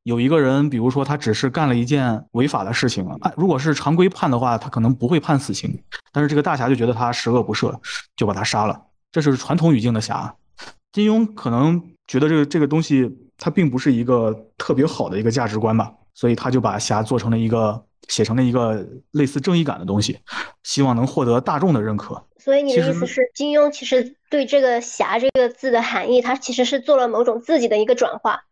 [0.03, 5.77] 有一个人，比如说他只是干了一件违法的事情，啊，如果是常规判的话，他可能不会判死刑，
[6.13, 7.77] 但是这个大侠就觉得他十恶不赦，
[8.15, 8.81] 就把他杀了。
[9.11, 10.35] 这是传统语境的侠。
[10.91, 13.25] 金庸可能觉得这个这个东西。
[13.41, 20.19] 它并不是一个特别好的一个价值观吧，所以他就把侠做成了一个写成了一个类似正义感的东西，
[20.63, 22.21] 希望能获得大众的认可。
[22.37, 28.43] 所以你的意思是，金庸其实对这个侠这个字的含义，他其实是做了某种自己的一个转化。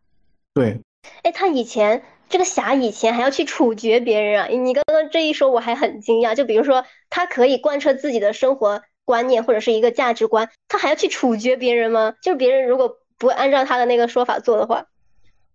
[0.54, 0.80] 对，
[1.22, 4.48] 哎，他以前这个侠以前还要去处决别人啊！
[4.48, 6.34] 你刚刚这一说，我还很惊讶。
[6.34, 12.12] 就比如说，他可以贯彻自己的生活观念或者是一个价值观，他还要去处决别人吗？
[12.22, 12.96] 就是别人如果。
[13.20, 14.80] 不按照他的那个说法做的话，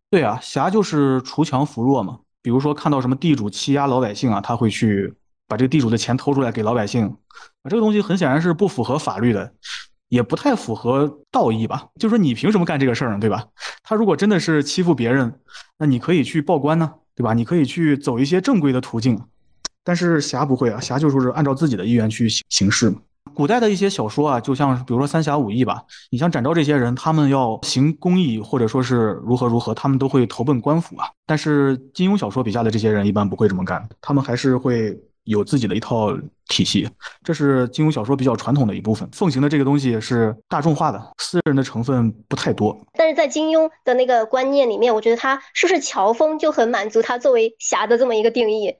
[0.09, 2.19] 对啊，侠就是锄强扶弱嘛。
[2.41, 5.13] 比如说看到什么地主欺压老百姓啊，他会去
[5.47, 7.69] 把这个地主的钱偷出来给老百姓啊。
[7.69, 9.53] 这个东西很显然是不符合法律的，
[10.09, 11.87] 也不太符合道义吧？
[11.97, 13.19] 就说你凭什么干这个事儿呢？
[13.21, 13.47] 对吧？
[13.81, 15.39] 他如果真的是欺负别人，
[15.77, 17.33] 那你可以去报官呢，对吧？
[17.33, 19.17] 你可以去走一些正规的途径。
[19.85, 22.97] 但是侠不会啊，侠就说是按照自己的意愿去行事嘛。
[23.33, 31.09] 古代的一些小说啊，就像比如说三侠五义吧，你像展昭这些人，他们要行公义或者说是如何如何，他们都会投奔官府啊。
[31.25, 36.15] 但是金庸小说笔下的这些人一般不会这么干，他们还是会有自己的一套
[36.47, 36.87] 体系，
[37.23, 39.07] 这是金庸小说比较传统的一部分。
[39.11, 42.77] 奉行的这个东西是大众化的，私人的成分不太多。
[42.93, 48.75] 但是在金庸的那个观念里面，我觉得他是不是乔峰就很满足他作为侠的这么一个定义？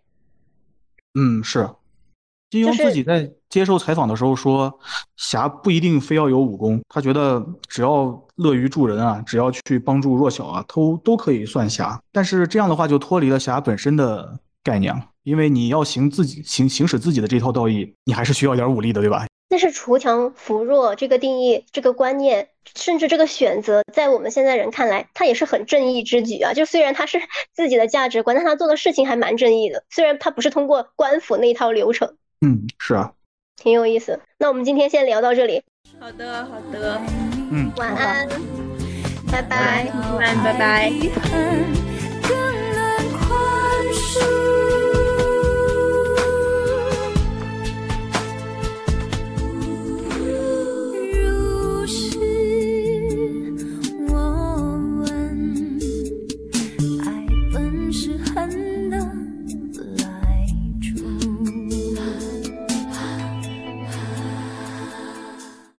[1.16, 1.68] 嗯，是。
[2.54, 4.72] 金庸自己在接受采访的时候说，
[5.18, 12.00] 侠不一定非要有武功，他觉得只要乐于助人啊，只要去帮助弱小啊，都都可以算侠。
[12.12, 19.26] 但是这样的话就脱离了侠本身的概念了，因为你要行自己行行使自己的这套道义，你还是需要一点武力的，对吧？
[19.50, 26.54] 但是锄强扶弱这个定义、这个观念，甚至这个选择，在我们现在人看来，他也是很正义之举啊。
[26.54, 27.20] 就虽然他是
[27.56, 29.84] 自己的价值观，但他做的事情还蛮正义的。
[29.90, 32.16] 虽然他不是通过官府那一套流程。
[32.44, 33.14] 嗯，是啊，
[33.56, 34.20] 挺有意思。
[34.38, 35.64] 那我们今天先聊到这里。
[35.98, 37.02] 好的，好的。
[37.50, 38.28] 嗯，晚安，
[39.32, 39.88] 拜拜，
[40.18, 41.93] 晚安，拜拜。